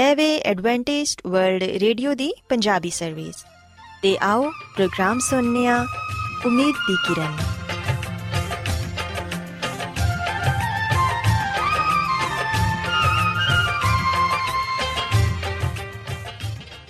ਐਵੇ 0.00 0.38
Adventist 0.38 1.20
World 1.26 1.62
Radio 1.62 2.14
ਦੀ 2.14 2.34
Punjabi 2.48 2.90
service. 2.90 3.34
ਤੇ 4.02 4.18
ਆਓ 4.22 4.50
ਪ੍ਰੋਗਰਾਮ 4.50 5.18
ਸੁਣਨੇ 5.18 5.66
ਆ 5.66 5.86
ਉਮੀਦ 6.46 6.74
ਦੀ 6.90 6.96
ਕਿਰਨ। 7.08 7.36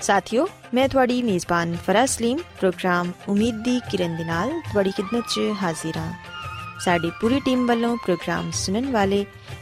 ਸਾਥਿਓ, 0.03 0.49
ਮੈਂ 0.75 0.89
ਤੁਹਾਡੀ 0.89 1.23
ਮੇਜ਼ਬਾਨ 1.23 1.77
ਫਰਾਜ਼ 1.87 2.11
ਸਲੀਮ, 2.11 2.39
ਪ੍ਰੋਗਰਾਮ 2.59 3.13
ਉਮੀਦ 3.29 3.65
ਦੀ 3.65 3.81
ਕਿਰਨ 3.91 4.17
ਦੇ 4.17 4.25
ਨਾਲ 4.25 4.61
ਤੁਹਾਡੀ 4.73 4.91
ਖidmat 4.91 5.23
'ਚ 5.29 5.41
ਹਾਜ਼ਰ 5.63 5.97
ਹਾਂ। 5.97 6.13
ਸਾਡੀ 6.81 7.11
ਪੂਰੀ 7.21 7.41
ਟੀਮ 7.41 7.67
ਵੱਲੋਂ 7.67 7.97
ਪ੍ਰੋਗਰਾਮ 7.97 8.51
ਸੁਣਨ 8.51 8.93
ਵਾਲੇ 8.93 9.27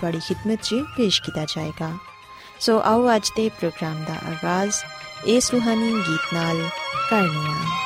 ਤੁਹਾਡੀ 0.00 0.18
ਖidmat 0.18 0.62
'ਚ 0.62 0.82
ਪੇਸ਼ 0.96 1.22
ਕੀਤਾ 1.22 1.44
ਜਾਏਗਾ 1.44 1.92
ਸੋ 2.60 2.80
ਆਓ 2.80 3.16
ਅੱਜ 3.16 3.30
ਦੇ 3.36 3.48
ਪ੍ਰੋਗਰਾਮ 3.48 4.04
ਦਾ 4.04 4.14
ਆਗਾਜ਼ 4.28 4.74
ਇਸ 5.26 5.44
ਸੁਹਾਨੀ 5.44 5.92
ਗੀਤ 5.92 6.34
ਨਾਲ 6.34 6.68
ਕਰਨੇ 7.10 7.85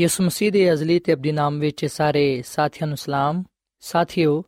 ਯਿਸੂ 0.00 0.24
ਮਸੀਹ 0.24 0.52
ਦੇ 0.52 0.72
ਅਜ਼ਲੀ 0.72 0.98
ਤੇ 0.98 1.12
ਅਬਦੀ 1.12 1.32
ਨਾਮ 1.32 1.58
ਵਿੱਚ 1.58 1.84
ਸਾਰੇ 1.84 2.42
ਸਾਥੀਆਂ 2.42 2.86
ਨੂੰ 2.86 2.96
ਸਲਾਮ। 2.96 3.44
ਸਾਥਿਓ, 3.80 4.44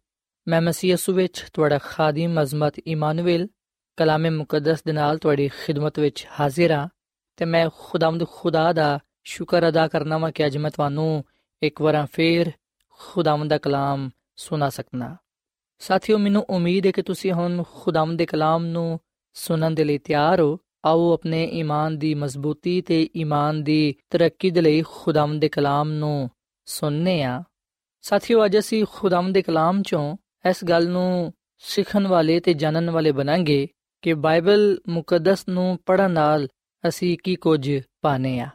ਮੈਂ 0.48 0.60
ਮਸੀਹ 0.60 0.90
ਯਿਸੂ 0.90 1.12
ਵਿੱਚ 1.12 1.44
ਤੁਹਾਡਾ 1.52 1.78
ਖਾਦਮ 1.78 2.42
ਅਜ਼ਮਤ 2.42 2.78
ਇਮਾਨੁਅਲ 2.78 3.48
ਕਲਾਮੇ 3.96 4.30
ਮੁਕੱਦਸ 4.30 4.82
ਦੇ 4.82 4.92
ਨਾਲ 4.92 5.18
ਤੁਹਾਡੀ 5.18 5.48
ਖਿਦਮਤ 5.48 5.98
ਵਿੱਚ 5.98 6.28
ਹਾਜ਼ਰ 6.40 6.70
ਹਾਂ 6.72 6.88
ਤੇ 7.36 7.44
ਮੈਂ 7.44 7.70
ਖੁਦਾਵੰਦ 7.78 8.26
ਖੁਦਾ 8.28 8.72
ਦਾ 8.72 8.98
ਸ਼ੁਕਰ 9.24 9.68
ਅਦਾ 9.68 9.88
ਕਰਨਾ 9.88 10.18
ਵਾਂ 10.18 10.32
ਕਿ 10.32 10.46
ਅੱਜ 10.46 10.56
ਮੈਂ 10.56 10.70
ਤੁਹਾਨੂੰ 10.70 11.24
ਇੱਕ 11.62 11.80
ਵਾਰ 11.80 12.06
ਫੇਰ 12.12 12.50
ਖੁਦਾਵੰਦ 12.90 13.50
ਦਾ 13.50 13.58
ਕਲਾਮ 13.58 14.10
ਸੁਣਾ 14.36 14.68
ਸਕਣਾ 14.68 15.16
ਸਾਥੀਓ, 15.78 16.18
ਮੈਨੂੰ 16.18 16.46
ਉਮੀਦ 16.50 16.86
ਹੈ 16.86 16.90
ਕਿ 16.90 17.02
ਤੁਸੀਂ 17.02 17.32
ਹੁਣ 17.32 17.62
ਖੁਦਾਵੰਦ 17.74 18.18
ਦੇ 18.18 18.26
ਕਲਾਮ 18.26 18.66
ਨੂੰ 18.66 19.00
ਸੁਣਨ 19.34 19.74
ਦੇ 19.74 19.84
ਲਈ 19.84 19.98
ਤਿਆਰ 19.98 20.40
ਹੋ। 20.40 20.58
ਆਓ 20.84 21.12
ਆਪਣੇ 21.12 21.44
ਈਮਾਨ 21.44 21.98
ਦੀ 21.98 22.14
ਮਜ਼ਬੂਤੀ 22.14 22.80
ਤੇ 22.80 23.08
ਈਮਾਨ 23.16 23.62
ਦੀ 23.62 23.94
ਤਰੱਕੀ 24.10 24.50
ਦੇ 24.50 24.60
ਲਈ 24.60 24.82
ਖੁਦਾਵੰਦ 24.82 25.40
ਦੇ 25.40 25.48
ਕਲਾਮ 25.48 25.92
ਨੂੰ 25.92 26.30
ਸੁਣਨੇ 26.64 27.22
ਆ। 27.22 27.42
ਸਾਥੀਓ, 28.02 28.44
ਅੱਜ 28.44 28.58
ਅਸੀਂ 28.58 28.84
ਖੁਦਾਵੰਦ 28.92 29.34
ਦੇ 29.34 29.42
ਕਲਾਮ 29.42 29.82
ਚੋਂ 29.82 30.16
ਇਸ 30.50 30.64
ਗੱਲ 30.64 30.88
ਨੂੰ 30.88 31.32
ਸਿੱਖਣ 31.58 32.06
ਵਾਲੇ 32.06 32.40
ਤੇ 32.40 32.54
ਜਾਣਨ 32.54 32.90
ਵਾਲੇ 32.90 33.12
ਬਣਾਂਗੇ 33.12 33.69
ਕਿ 34.02 34.14
ਬਾਈਬਲ 34.14 34.80
ਮੁਕੱਦਸ 34.88 35.48
ਨੂੰ 35.48 35.78
ਪੜ੍ਹਨ 35.86 36.10
ਨਾਲ 36.10 36.48
ਅਸੀਂ 36.88 37.19
ਕੀ 37.25 37.36
ਕੁਝ 37.36 37.80
ਪਾਣੇ 38.00 38.40
ਆ। 38.40 38.48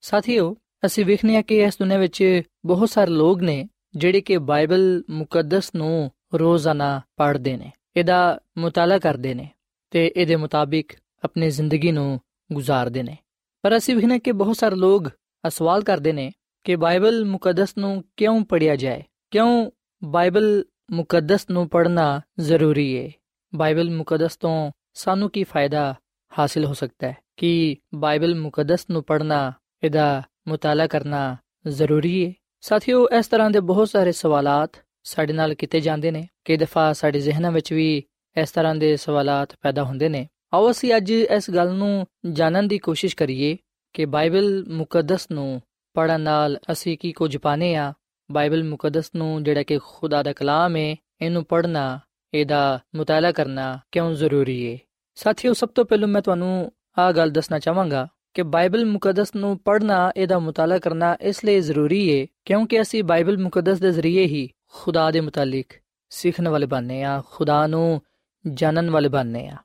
ਸਾਥੀਓ, 0.00 0.56
ਅਸੀਂ 0.86 1.04
ਵੇਖਨੇ 1.04 1.36
ਆ 1.36 1.42
ਕਿ 1.42 1.58
ਇਸ 1.58 1.78
ਦੁਨੀਆਂ 1.78 1.98
ਵਿੱਚ 1.98 2.42
ਬਹੁਤ 2.66 2.90
ਸਾਰੇ 2.90 3.10
ਲੋਕ 3.10 3.40
ਨੇ 3.40 3.68
ਜਿਹੜੇ 3.96 4.20
ਕਿ 4.20 4.38
ਬਾਈਬਲ 4.38 5.02
ਮੁਕੱਦਸ 5.10 5.74
ਨੂੰ 5.74 6.10
ਰੋਜ਼ਾਨਾ 6.34 7.00
ਪੜ੍ਹਦੇ 7.16 7.56
ਨੇ। 7.56 7.72
ਇਹਦਾ 7.96 8.40
ਮਤਾਲਾ 8.58 8.98
ਕਰਦੇ 8.98 9.34
ਨੇ 9.34 9.48
ਤੇ 9.90 10.12
ਇਹਦੇ 10.16 10.36
ਮੁਤਾਬਿਕ 10.36 10.92
ਆਪਣੀ 11.24 11.50
ਜ਼ਿੰਦਗੀ 11.50 11.92
ਨੂੰ 11.92 12.18
ਗੁਜ਼ਾਰਦੇ 12.50 13.02
ਨੇ 13.02 13.16
ਪਰ 13.64 13.76
ਅਸੀਂ 13.76 13.96
ਵੇਖਨੇ 13.96 14.18
ਕਿ 14.18 14.32
ਬਹੁਤ 14.32 14.56
ਸਾਰੇ 14.56 14.76
ਲੋਕ 14.76 15.08
ਸਵਾਲ 15.44 15.82
ਕਰਦੇ 15.82 16.12
ਨੇ 16.12 16.30
ਕਿ 16.66 16.76
ਬਾਈਬਲ 16.76 17.24
ਮੁਕੱਦਸ 17.24 17.76
ਨੂੰ 17.78 18.02
ਕਿਉਂ 18.16 18.40
ਪੜ੍ਹਿਆ 18.44 18.76
ਜਾਏ 18.76 19.02
ਕਿਉਂ 19.30 19.70
ਬਾਈਬਲ 20.02 20.64
ਮੁਕੱਦਸ 20.90 21.46
ਨੂੰ 21.50 21.68
ਪੜ੍ਹਨਾ 21.68 22.20
ਜ਼ਰੂਰੀ 22.40 22.96
ਹੈ 22.96 23.10
ਬਾਈਬਲ 23.52 23.90
ਮੁਕੱਦਸ 23.90 24.36
ਤੋਂ 24.36 24.70
ਸਾਨੂੰ 24.94 25.30
ਕੀ 25.30 25.44
ਫਾਇਦਾ 25.44 25.94
ਹਾਸਿਲ 26.32 26.64
ਹੋ 26.64 26.72
ਸਕਦਾ 26.72 27.08
ਹੈ 27.08 27.14
ਕਿ 27.36 27.76
ਬਾਈਬਲ 27.94 28.34
ਮੁਕੱਦਸ 28.34 28.86
ਨੂੰ 28.90 29.02
ਪੜ੍ਹਨਾ 29.02 29.52
ਇਹਦਾ 29.82 30.22
ਮਤਾਲਾ 30.48 30.86
ਕਰਨਾ 30.86 31.36
ਜ਼ਰੂਰੀ 31.68 32.24
ਹੈ 32.26 32.32
ਸਾਥੀਓ 32.62 33.06
ਇਸ 33.08 33.28
ਤਰ੍ਹਾਂ 33.28 33.50
ਦੇ 33.50 33.60
ਬਹੁਤ 33.60 33.88
ਸਾਰੇ 33.88 34.12
ਸਵਾਲਾਤ 34.12 34.76
ਸਾਡੇ 35.04 35.32
ਨਾਲ 35.32 35.54
ਕੀਤੇ 35.54 35.80
ਜਾਂਦੇ 35.80 36.10
ਨੇ 36.10 36.26
ਕਈ 36.44 36.56
ਦਫਾ 36.56 36.92
ਸਾਡੇ 36.92 37.20
ਜ਼ਿਹਨਾਂ 37.20 37.52
ਵਿੱਚ 37.52 37.72
ਵੀ 37.72 38.02
ਇਸ 38.36 38.50
ਤਰ੍ਹਾਂ 38.50 38.74
ਦੇ 38.74 38.96
ਸਵਾਲਾਤ 38.96 39.54
ਪੈਦਾ 39.62 39.84
ਹੁੰਦੇ 39.84 40.08
ਨੇ 40.08 40.26
ਆਓ 40.52 40.70
ਅਸੀਂ 40.70 40.96
ਅੱਜ 40.96 41.10
ਇਸ 41.12 41.50
ਗੱਲ 41.50 41.72
ਨੂੰ 41.74 42.06
ਜਾਣਨ 42.32 42.68
ਦੀ 42.68 42.78
ਕੋਸ਼ਿਸ਼ 42.78 43.16
ਕਰੀਏ 43.16 43.56
ਕਿ 43.94 44.04
ਬਾਈਬਲ 44.04 44.64
ਮੁਕੱਦਸ 44.68 45.30
ਨੂੰ 45.30 45.60
ਪੜਨ 45.94 46.20
ਨਾਲ 46.20 46.58
ਅਸੀਂ 46.72 46.96
ਕੀ 46.98 47.12
ਕੁਝ 47.12 47.36
ਪਾਣੇ 47.36 47.74
ਆ। 47.76 47.92
ਬਾਈਬਲ 48.30 48.64
ਮੁਕੱਦਸ 48.64 49.10
ਨੂੰ 49.16 49.42
ਜਿਹੜਾ 49.44 49.62
ਕਿ 49.62 49.78
ਖੁਦਾ 49.84 50.22
ਦਾ 50.22 50.32
ਕਲਾਮ 50.32 50.76
ਹੈ 50.76 50.96
ਇਹਨੂੰ 51.22 51.44
ਪੜਨਾ 51.44 51.98
ਇਹਦਾ 52.34 52.80
ਮਤਾਲਾ 52.96 53.32
ਕਰਨਾ 53.32 53.78
ਕਿਉਂ 53.92 54.12
ਜ਼ਰੂਰੀ 54.14 54.72
ਹੈ 54.72 54.78
ਸਾਥੀਓ, 55.14 55.52
ਸਭ 55.52 55.68
ਤੋਂ 55.68 55.84
ਪਹਿਲਾਂ 55.84 56.08
ਮੈਂ 56.08 56.22
ਤੁਹਾਨੂੰ 56.22 56.72
ਆ 56.98 57.12
ਗੱਲ 57.12 57.30
ਦੱਸਣਾ 57.30 57.58
ਚਾਹਾਂਗਾ 57.58 58.06
ਕਿ 58.34 58.42
ਬਾਈਬਲ 58.42 58.84
ਮੁਕੱਦਸ 58.84 59.34
ਨੂੰ 59.36 59.58
ਪੜਨਾ 59.58 60.12
ਇਹਦਾ 60.16 60.38
ਮਤਾਲਾ 60.38 60.78
ਕਰਨਾ 60.78 61.16
ਇਸ 61.20 61.44
ਲਈ 61.44 61.60
ਜ਼ਰੂਰੀ 61.60 62.20
ਹੈ 62.20 62.26
ਕਿਉਂਕਿ 62.44 62.80
ਅਸੀਂ 62.80 63.04
ਬਾਈਬਲ 63.04 63.38
ਮੁਕੱਦਸ 63.38 63.78
ਦੇ 63.78 63.92
ਜ਼ਰੀਏ 63.92 64.26
ਹੀ 64.26 64.48
ਖੁਦਾ 64.72 65.10
ਦੇ 65.10 65.20
ਮੁਤਾਲਿਕ 65.20 65.72
ਸਿੱਖਣ 66.10 66.48
ਵਾਲੇ 66.48 66.66
ਬਣਨੇ 66.66 67.02
ਆ, 67.02 67.22
ਖੁਦਾ 67.26 67.66
ਨੂੰ 67.66 68.00
ਜਾਣਨ 68.44 68.90
ਵਾਲੇ 68.90 69.08
ਬਣਨੇ 69.08 69.46
ਆ। 69.48 69.56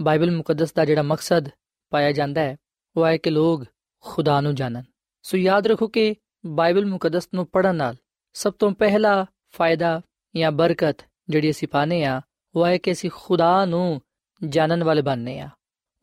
ਬਾਈਬਲ 0.00 0.36
ਮੁਕੱਦਸ 0.36 0.72
ਦਾ 0.72 0.84
ਜਿਹੜਾ 0.84 1.02
ਮਕਸਦ 1.02 1.48
ਪਾਇਆ 1.90 2.12
ਜਾਂਦਾ 2.12 2.40
ਹੈ, 2.40 2.56
ਉਹ 2.96 3.06
ਹੈ 3.06 3.16
ਕਿ 3.16 3.30
ਲੋਕ 3.30 3.64
ਖੁਦਾ 4.00 4.40
ਨੂੰ 4.40 4.54
ਜਾਣਨ। 4.54 4.82
ਸੋ 5.22 5.36
ਯਾਦ 5.36 5.66
ਰੱਖੋ 5.66 5.88
ਕਿ 5.88 6.14
ਬਾਈਬਲ 6.46 6.86
ਮੁਕੱਦਸ 6.86 7.28
ਨੂੰ 7.34 7.46
ਪੜਨ 7.46 7.76
ਨਾਲ 7.76 7.96
ਸਭ 8.32 8.52
ਤੋਂ 8.58 8.70
ਪਹਿਲਾ 8.70 9.26
ਫਾਇਦਾ 9.50 10.00
ਜਾਂ 10.36 10.52
ਬਰਕਤ 10.52 10.96
ਜਿਹੜੀ 11.28 11.50
ਅਸੀਂ 11.50 11.68
ਪਾਣੇ 11.68 12.04
ਆ 12.04 12.20
ਉਹ 12.54 12.66
ਹੈ 12.66 12.78
ਕਿ 12.78 12.92
ਅਸੀਂ 12.92 13.10
ਖੁਦਾ 13.14 13.64
ਨੂੰ 13.64 14.00
ਜਾਣਨ 14.48 14.84
ਵਾਲੇ 14.84 15.02
ਬਣਨੇ 15.02 15.40
ਆ 15.40 15.48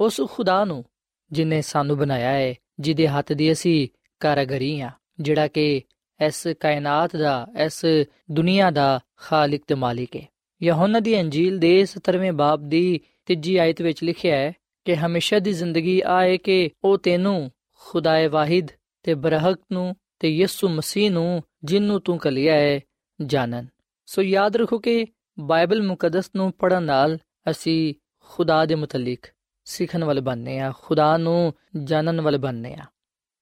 ਉਸ 0.02 0.22
ਖੁਦਾ 0.32 0.66
ਨੂੰ 0.66 0.86
ਜਿਨੇ 1.32 1.62
ਸਾਨੂੰ 1.62 1.98
ਬਣਾਇਆ 1.98 2.30
ਹੈ, 2.30 2.56
ਜਿਹਦੇ 2.80 3.08
ਹੱਥ 3.08 3.34
ਦੀ 3.34 3.52
ਅਸੀਂ 3.52 3.88
ਕਾਰਗਰੀ 4.20 4.82
ਆ 4.82 4.92
ਜਿਹੜਾ 5.20 5.48
ਕਿ 5.48 5.82
ਇਸ 6.26 6.48
ਕਾਇਨਾਤ 6.60 7.16
ਦਾ, 7.16 7.48
ਇਸ 7.64 7.86
ਦੁਨੀਆ 8.32 8.72
ਦਾ 8.72 9.00
ਖਾਲਕ 9.18 9.62
ਤੇ 9.68 9.76
ਮਾਲਿਕ 9.76 10.16
ਹੈ। 10.16 10.28
ਯਹੋਨਾ 10.64 11.00
ਦੀ 11.00 11.22
ਅੰਜੀਲ 11.22 11.60
ਦੇ 11.60 11.86
17ਵੇਂ 11.86 12.32
ਬਾਬ 12.32 12.70
ਦੀ 12.70 13.00
ਤੀਜੀ 13.31 13.57
ਆਇਤ 13.57 13.83
ਵਿੱਚ 13.83 14.05
ਲਿਖਿਆ 14.05 14.37
ਹੈ 14.37 14.53
ਕਿ 14.85 14.97
ਹਮੇਸ਼ਾ 14.97 15.39
ਦੀ 15.39 15.53
ਜ਼ਿੰਦਗੀ 15.53 16.01
ਆਏ 16.07 16.37
ਕਿ 16.37 16.71
ਉਹ 16.85 16.99
ਤੈਨੂੰ 16.99 17.51
ਖੁਦਾਏ 17.75 18.27
ਵਾਹਿਦ 18.27 18.71
ਤੇ 19.03 19.15
ਬਰਹਕ 19.15 19.61
ਨੂੰ 19.73 19.95
ਤੇ 20.19 20.29
ਯਿਸੂ 20.29 20.69
ਮਸੀਹ 20.69 21.11
ਨੂੰ 21.11 21.43
ਜਿੰਨੂੰ 21.65 22.01
ਤੂੰ 22.01 22.19
ਕਲਿਆ 22.19 22.55
ਹੈ 22.55 22.81
ਜਾਣਨ 23.27 23.67
ਸੋ 24.07 24.23
ਯਾਦ 24.23 24.57
ਰੱਖੋ 24.57 24.79
ਕਿ 24.79 25.07
ਬਾਈਬਲ 25.41 25.83
ਮੁਕੱਦਸ 25.83 26.31
ਨੂੰ 26.37 26.53
ਪੜਨ 26.53 26.83
ਨਾਲ 26.83 27.19
ਅਸੀਂ 27.51 27.95
ਖੁਦਾ 28.31 28.65
ਦੇ 28.65 28.75
ਮੁਤਲਕ 28.75 29.27
ਸਿੱਖਣ 29.65 30.05
ਵਾਲੇ 30.05 30.21
ਬਣਨੇ 30.21 30.59
ਆ 30.61 30.73
ਖੁਦਾ 30.73 31.17
ਨੂੰ 31.17 31.53
ਜਾਣਨ 31.85 32.21
ਵਾਲੇ 32.21 32.39
ਬਣਨੇ 32.39 32.75
ਆ 32.75 32.85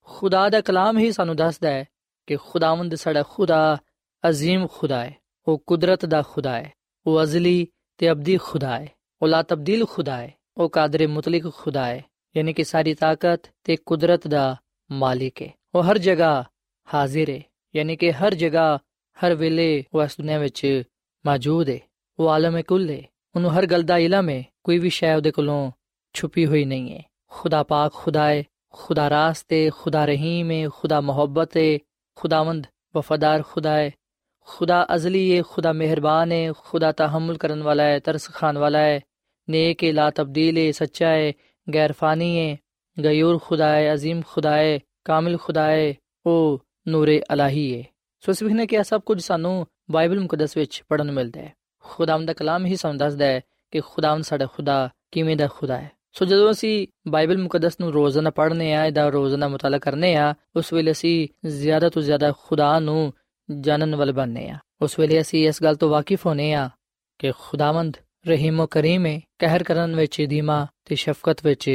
ਖੁਦਾ 0.08 0.48
ਦਾ 0.48 0.60
ਕਲਾਮ 0.60 0.98
ਹੀ 0.98 1.12
ਸਾਨੂੰ 1.12 1.36
ਦੱਸਦਾ 1.36 1.70
ਹੈ 1.70 1.84
ਕਿ 2.26 2.36
ਖੁਦਾਵੰਦ 2.36 2.94
ਸਾਡਾ 2.94 3.22
ਖੁਦਾ 3.22 3.78
عظیم 4.24 4.66
ਖੁਦਾ 4.68 5.04
ਹੈ 5.04 5.14
ਉਹ 5.46 5.58
ਕੁਦਰਤ 5.66 6.06
ਦਾ 6.06 6.22
ਖੁਦਾ 6.22 6.56
ਹੈ 6.56 6.72
ਉਹ 7.06 7.22
ਅਜ਼ਲੀ 7.22 7.66
ਤੇ 7.98 8.10
ਅਬਦੀ 8.10 8.36
ਖੁਦਾ 8.36 8.78
ਹੈ 8.78 8.88
ਉਹ 9.22 9.28
ਲਾ 9.28 9.42
ਤਬਦੀਲ 9.42 9.84
ਖੁਦਾ 9.86 10.16
ਹੈ 10.16 10.32
ਉਹ 10.56 10.68
ਕਾਦਰ 10.68 11.06
ਮੁਤਲਕ 11.06 11.50
ਖੁਦਾ 11.54 11.86
ਹੈ 11.86 12.02
ਯਾਨੀ 12.36 12.52
ਕਿ 12.52 12.64
ਸਾਰੀ 12.64 12.94
ਤਾਕਤ 12.94 13.50
ਤੇ 13.64 13.76
ਕੁਦਰਤ 13.76 14.26
ਦਾ 14.28 14.56
ਮਾਲਿਕ 14.90 15.42
ਹੈ 15.42 15.48
ਉਹ 15.74 15.82
ਹਰ 15.82 15.98
ਜਗ੍ਹਾ 15.98 16.44
ਹਾਜ਼ਰ 16.94 17.30
ਹੈ 17.30 17.40
ਯਾਨੀ 17.76 17.96
ਕਿ 17.96 18.12
ਹਰ 18.12 18.34
ਜਗ੍ਹਾ 18.34 18.78
ਹਰ 19.16 19.34
ਵੇਲੇ 19.34 19.84
ਉਹ 19.94 20.02
ਇਸ 20.02 20.16
ਦੁਨੀਆਂ 20.18 20.40
ਵਿੱਚ 20.40 20.82
ਮੌਜੂਦ 21.24 21.70
ਹੈ 21.70 21.78
ਉਹ 22.18 22.28
ਆਲਮ 22.28 22.62
ਕੁੱਲ 22.62 22.90
ਹੈ 22.90 23.02
ਉਹਨੂੰ 23.34 23.58
ਹਰ 23.58 23.66
ਗੱਲ 23.66 23.82
ਦਾ 23.82 23.98
ਇਲਮ 23.98 24.28
ਹੈ 24.28 24.42
ਕੋਈ 24.64 24.78
ਵੀ 24.78 24.88
ਸ਼ੈ 24.88 25.16
ਉਹਦੇ 25.16 25.30
ਕੋਲੋਂ 25.30 25.70
ਛੁਪੀ 26.14 26.46
ਹੋਈ 26.46 26.64
ਨਹੀਂ 26.64 26.94
ਹੈ 26.94 27.02
ਖੁਦਾ 27.28 27.62
ਪਾਕ 27.62 27.92
ਖੁਦਾ 27.92 28.28
ਹੈ 28.28 28.42
ਖੁਦਾ 28.72 29.10
ਰਾਸਤੇ 29.10 29.70
ਖੁਦਾ 29.70 30.04
ਰਹੀਮ 30.04 30.50
ਹੈ 30.50 30.68
ਖੁਦਾ 30.68 31.00
ਮੁਹੱਬਤ 31.00 31.56
ਹੈ 31.56 31.78
ਖੁਦਾਵੰਦ 32.16 32.66
ਵਫਾਦਾਰ 32.96 33.42
ਖੁਦਾ 33.42 33.70
ਹੈ 33.70 33.90
खुदा 34.48 34.80
अजली 34.88 35.30
है 35.30 35.42
खुदा 35.42 35.72
मेहरबान 35.72 36.32
है 36.32 36.52
खुदा 36.60 36.90
तहमुल 36.92 37.36
करने 37.36 37.62
वाला 37.62 37.84
है 37.84 38.00
तरस 38.00 38.28
खान 38.28 38.56
वाला 38.56 38.78
है 38.78 39.00
نیک 39.49 39.83
لا 39.93 40.09
تبدیل 40.09 40.57
سچا 40.71 41.09
ہے, 41.09 41.31
غیر 41.67 41.91
فانی 41.99 42.31
ہے, 42.37 42.55
غیور 42.97 43.37
خدا 43.39 43.71
ہے, 43.75 43.95
عظیم 43.95 44.21
خدا 44.33 44.57
ہے 44.57 44.79
ਕਾਮਿਲ 45.03 45.37
ਖੁਦਾ 45.37 45.71
ਹੈ 45.71 45.93
ਉਹ 46.25 46.65
ਨੂਰੇ 46.87 47.21
ਅਲਾਹੀ 47.33 47.77
ਹੈ 47.77 47.83
ਸੋ 48.19 48.31
ਇਸ 48.31 48.43
ਵਿਖਨੇ 48.43 48.67
ਕਿ 48.67 48.83
ਸਭ 48.83 49.01
ਕੁਝ 49.01 49.21
ਸਾਨੂੰ 49.21 49.67
ਬਾਈਬਲ 49.91 50.19
ਮੁਕੱਦਸ 50.19 50.57
ਵਿੱਚ 50.57 50.83
ਪੜਨ 50.89 51.05
ਨੂੰ 51.05 51.15
ਮਿਲਦਾ 51.15 51.41
ਹੈ 51.41 51.53
ਖੁਦਾਵੰਦ 51.79 52.27
ਦਾ 52.27 52.33
ਕਲਾਮ 52.33 52.65
ਹੀ 52.65 52.75
ਸਾਨੂੰ 52.75 52.97
ਦੱਸਦਾ 52.97 53.25
ਹੈ 53.25 53.41
ਕਿ 53.71 53.79
ਖੁਦਾਵੰਦ 53.79 54.23
ਸਾਡਾ 54.23 54.45
ਖੁਦਾ 54.45 54.89
ਕਿਵੇਂ 55.11 55.37
ਦਾ 55.37 55.47
ਖੁਦਾ 55.47 55.81
ਹੈ 55.81 55.91
ਸੋ 56.13 56.25
ਜਦੋਂ 56.25 56.51
ਅਸੀਂ 56.51 56.87
ਬਾਈਬਲ 57.07 57.37
ਮੁਕੱਦਸ 57.37 57.79
ਨੂੰ 57.79 57.93
ਰੋਜ਼ਾਨਾ 57.93 58.29
ਪੜ੍ਹਨੇ 58.29 58.73
ਆ 58.73 58.85
ਇਹਦਾ 58.85 59.09
ਰੋਜ਼ਾਨਾ 59.09 59.47
ਮਤਾਲਾ 59.47 59.77
ਕਰਨੇ 59.77 60.15
ਆ 60.15 60.33
ਉਸ 60.55 60.73
ਵੇਲੇ 60.73 60.91
ਅਸੀਂ 60.91 61.27
ਜ਼ਿਆਦਾ 61.47 61.89
ਤੋਂ 61.89 62.01
ਜ਼ਿਆਦਾ 62.01 62.33
ਖੁਦਾ 62.43 62.79
ਨੂੰ 62.79 63.13
ਜਾਣਨ 63.59 63.95
ਵਾਲੇ 63.95 64.11
ਬਣਨੇ 64.11 64.49
ਆ 64.49 64.57
ਉਸ 64.81 64.99
ਵੇਲੇ 64.99 65.21
ਅਸੀਂ 65.21 65.47
ਇਸ 65.47 65.63
ਗੱਲ 65.63 65.75
ਤੋਂ 65.75 65.89
ਵਾਕਿਫ 65.89 66.25
ਹੋਨੇ 66.25 66.53
ਆ 66.53 66.69
ਕਿ 67.19 67.31
ਖੁਦਾਵੰਦ 67.39 67.97
ਰਹੀਮ 68.25 68.65
ਕਰੀਮ 68.65 69.05
ਹੈ 69.05 69.19
ਕਹਿਰ 69.39 69.63
ਕਰਨ 69.63 69.95
ਵਿੱਚ 69.95 70.21
ਧੀਮਾ 70.29 70.65
ਤੇ 70.85 70.95
ਸ਼ਫਕਤ 70.95 71.45
ਵਿੱਚ 71.45 71.69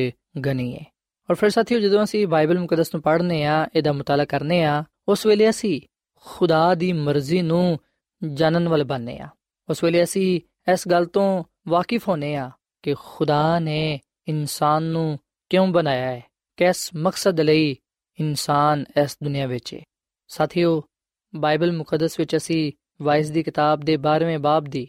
ਗਨੀ 0.45 0.75
ਹੈ 0.75 0.85
ਔਰ 1.29 1.37
ਫਿਰ 1.37 1.51
ਸਾਥੀਓ 1.51 1.79
ਜਦੋਂ 1.81 2.03
ਅਸੀਂ 2.05 2.27
ਬਾਈਬਲ 2.27 2.59
ਮੁਕੱਦਸ 2.59 2.95
ਨੂੰ 2.95 3.03
ਪੜ੍ਹਨੇ 3.03 3.45
ਆ 3.45 3.67
ਇਹਦਾ 3.75 3.93
ਮਤਾਲਾ 3.93 4.25
ਕਰਨੇ 4.25 4.63
ਆ 4.65 4.83
ਉਸ 5.09 5.27
ਵੇਲੇ 5.27 5.49
ਅਸੀਂ 5.51 5.81
ਖੁਦਾ 6.27 6.75
ਦੀ 6.75 6.93
ਮਰਜ਼ੀ 6.93 7.41
ਨੂੰ 7.43 7.79
ਜਾਣਨ 8.23 8.69
ਵਾਲੇ 8.69 8.85
ਬਣਨੇ 8.85 9.19
ਆ 9.19 9.29
ਉਸ 9.69 9.85
ਵੇਲੇ 9.85 10.03
ਅਸੀਂ 10.03 10.41
ਇਸ 10.73 10.89
ਗੱਲ 10.89 11.07
ਤੋਂ 11.07 11.45
ਵਾਕਿਫ 11.69 12.09
ਹੋਨੇ 12.09 12.35
ਆ 12.37 12.51
ਕਿ 12.85 12.95
ਖੁਦਾ 12.99 13.59
ਨੇ 13.59 13.99
ਇਨਸਾਨ 14.29 14.83
ਨੂੰ 14.83 15.19
ਕਿਉਂ 15.51 15.67
ਬਣਾਇਆ 15.69 16.07
ਹੈ 16.07 16.23
ਕਿਸ 16.59 16.89
ਮਕਸਦ 16.97 17.41
ਲਈ 17.41 17.75
ਇਨਸਾਨ 18.19 18.85
ਇਸ 18.97 19.17
ਦੁਨੀਆ 19.23 19.47
ਵਿੱਚ 19.47 19.75
ਹੈ 19.75 19.83
ਸਾਥੀਓ 20.31 20.83
ਬਾਈਬਲ 21.35 21.73
ਮੁਕੱਦਸ 21.73 22.19
ਵਿੱਚ 22.19 22.37
ਅਸੀਂ 22.37 22.73
ਵਾਇਸ 23.03 23.31
ਦੀ 23.31 23.43
ਕਿਤਾਬ 23.43 23.81
ਦੇ 23.81 23.97
12ਵੇਂ 23.99 24.39
ਬਾਬ 24.39 24.69
ਦੀ 24.69 24.87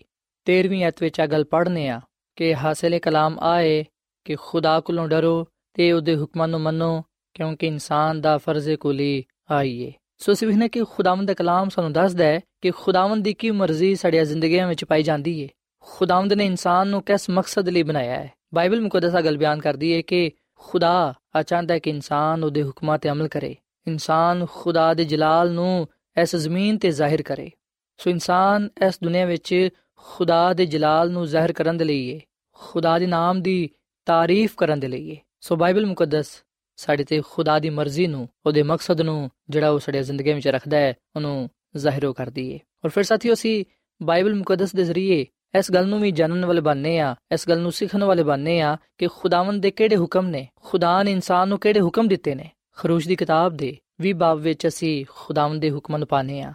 13ਵੀਂ 0.49 0.87
ਅਧ 0.87 0.93
ਵਿੱਚ 1.01 1.21
ਆ 1.21 1.25
ਗੱਲ 1.25 1.43
ਪੜ੍ਹਨੇ 1.43 1.89
ਆ 1.89 2.01
ਕਿ 2.35 2.55
ਹਾਸਲੇ 2.55 2.99
ਕਲਾਮ 2.99 3.39
ਆਏ 3.39 3.85
ਕਿ 4.25 4.35
ਖੁਦਾ 4.35 4.79
ਕੋਲੋਂ 4.79 5.07
ਡਰੋ 5.07 5.45
ਤੇ 5.73 5.91
ਉਹਦੇ 5.91 6.15
ਹੁਕਮਾਂ 6.15 6.47
ਨੂੰ 6.47 6.61
ਮੰਨੋ, 6.61 7.03
ਕਿਉਂਕਿ 7.33 7.67
ਇਨਸਾਨ 7.67 8.21
ਦਾ 8.21 8.37
ਫਰਜ਼ 8.37 8.71
ਕੁਲੀ 8.71 9.23
ਆਈਏ। 9.51 9.93
ਸੋ 10.17 10.33
ਅਸੀਂ 10.33 10.47
ਨੇ 10.47 10.69
ਕਿ 10.69 10.83
ਖੁਦਾਵੰਦ 10.83 11.27
ਦਾ 11.27 11.33
ਕਲਾਮ 11.33 11.69
ਸਾਨੂੰ 11.69 11.93
ਦੱਸਦਾ 11.93 12.25
ਹੈ 12.25 12.39
ਕਿ 12.61 12.71
ਖੁਦਾਵੰਦ 12.71 13.23
ਦੀ 13.23 13.33
ਕੀ 13.33 13.51
ਮਰਜ਼ੀ 13.51 13.95
ਸਾਡੀਆਂ 13.95 14.25
ਜ਼ਿੰਦਗੀਆਂ 14.25 14.67
ਵਿੱਚ 14.67 14.85
ਪਾਈ 14.85 15.03
ਜਾਂਦੀ 15.03 15.43
ਹੈ 15.43 15.47
ਖੁਦਾਵੰਦ 15.79 16.33
ਨੇ 16.33 16.45
ਇਨਸਾਨ 16.45 16.87
ਨੂੰ 16.87 17.01
ਕਿਸ 17.03 17.29
ਮਕਸਦ 17.29 17.69
ਲਈ 17.69 17.83
ਬਣਾਇਆ 17.83 18.15
ਹੈ? 18.15 18.31
ਬਾਈਬਲ 18.53 18.81
ਮੁਕੱਦਸਾ 18.81 19.21
ਗੱਲ 19.21 19.37
ਬਿਆਨ 19.37 19.59
ਕਰਦੀ 19.59 19.95
ਹੈ 19.95 20.01
ਕਿ 20.01 20.31
ਖੁਦਾ 20.55 21.13
ਆਚਾਂਦਾ 21.35 21.73
ਹੈ 21.73 21.79
ਕਿ 21.79 21.89
ਇਨਸਾਨ 21.89 22.43
ਉਹਦੇ 22.43 22.63
ਹੁਕਮਾਂ 22.63 22.97
ਤੇ 22.97 23.09
ਅਮਲ 23.09 23.27
ਕਰੇ। 23.27 23.55
ਇਨਸਾਨ 23.87 24.45
ਖੁਦਾ 24.51 24.93
ਦੇ 24.93 25.05
ਜਲਾਲ 25.05 25.51
ਨੂੰ 25.51 25.87
ਇਸ 26.21 26.35
ਜ਼ਮੀਨ 26.35 26.77
ਤੇ 26.77 26.91
ਜ਼ਾਹਿਰ 26.91 27.21
ਕਰੇ। 27.21 27.51
ਸੋ 27.97 28.09
ਇਨਸਾਨ 28.09 28.69
ਇਸ 28.87 28.99
ਦੁਨੀਆ 29.03 29.25
ਵਿੱਚ 29.25 29.69
ਖੁਦਾ 30.07 30.53
ਦੇ 30.53 30.65
ਜਲਾਲ 30.65 31.11
ਨੂੰ 31.11 31.25
ਜ਼ਾਹਿਰ 31.27 31.53
ਕਰਨ 31.53 31.77
ਦੇ 31.77 31.85
ਲਈ 31.85 32.15
ਹੈ 32.15 32.19
ਖੁਦਾ 32.53 32.99
ਦੇ 32.99 33.07
ਨਾਮ 33.07 33.41
ਦੀ 33.41 33.69
ਤਾਰੀਫ 34.05 34.55
ਕਰਨ 34.55 34.79
ਦੇ 34.79 34.87
ਲਈ 34.87 35.15
ਹੈ 35.15 35.21
ਸੋ 35.39 35.55
ਬਾਈਬਲ 35.55 35.85
ਮੁਕੱਦਸ 35.85 36.43
ਸਾਡੇ 36.75 37.03
ਤੇ 37.03 37.21
ਖੁਦਾ 37.29 37.59
ਦੀ 37.59 37.69
ਮਰਜ਼ੀ 37.69 38.07
ਨੂੰ, 38.07 38.29
ਉਹਦੇ 38.45 38.63
ਮਕਸਦ 38.63 39.01
ਨੂੰ, 39.01 39.29
ਜਿਹੜਾ 39.49 39.69
ਉਹ 39.69 39.79
ਸਾਡੇ 39.79 40.03
ਜ਼ਿੰਦਗੀ 40.03 40.33
ਵਿੱਚ 40.33 40.47
ਰੱਖਦਾ 40.47 40.77
ਹੈ, 40.77 40.93
ਉਹਨੂੰ 41.15 41.49
ਜ਼ਾਹਿਰ 41.77 42.11
ਕਰਦੀ 42.13 42.53
ਹੈ 42.53 42.59
ਔਰ 42.85 42.89
ਫਿਰ 42.89 43.03
ਸਾਥੀਓ, 43.03 43.33
ਅਸੀਂ 43.33 43.65
ਬਾਈਬਲ 44.01 44.35
ਮੁਕੱਦਸ 44.35 44.75
ਦੇ 44.75 44.83
ਜ਼ਰੀਏ 44.83 45.25
ਇਸ 45.59 45.71
ਗੱਲ 45.71 45.87
ਨੂੰ 45.87 45.99
ਵੀ 45.99 46.11
ਜਾਣਨ 46.11 46.45
ਵਾਲੇ 46.45 46.61
ਬਣਨੇ 46.61 46.99
ਆ, 46.99 47.15
ਇਸ 47.31 47.47
ਗੱਲ 47.49 47.59
ਨੂੰ 47.59 47.71
ਸਿੱਖਣ 47.71 48.03
ਵਾਲੇ 48.03 48.23
ਬਣਨੇ 48.23 48.59
ਆ 48.61 48.77
ਕਿ 48.97 49.07
ਖੁਦਾਵੰਦ 49.07 49.61
ਦੇ 49.61 49.71
ਕਿਹੜੇ 49.71 49.97
ਹੁਕਮ 49.97 50.27
ਨੇ 50.27 50.47
ਖੁਦਾ 50.63 51.03
ਨੇ 51.03 51.11
ਇਨਸਾਨ 51.11 51.49
ਨੂੰ 51.49 51.59
ਕਿਹੜੇ 51.59 51.81
ਹੁਕਮ 51.81 52.07
ਦਿੱਤੇ 52.07 52.35
ਨੇ। 52.35 52.49
ਖਰੂਜ 52.77 53.07
ਦੀ 53.07 53.15
ਕਿਤਾਬ 53.15 53.53
ਦੇ 53.53 53.77
ਵੀ 54.01 54.13
ਬਾਬ 54.13 54.39
ਵਿੱਚ 54.39 54.67
ਅਸੀਂ 54.67 55.05
ਖੁਦਾਵੰਦ 55.09 55.61
ਦੇ 55.61 55.71
ਹੁਕਮਾਂ 55.71 55.99
ਨੂੰ 55.99 56.07
ਪਾਣੇ 56.07 56.41
ਆ 56.41 56.53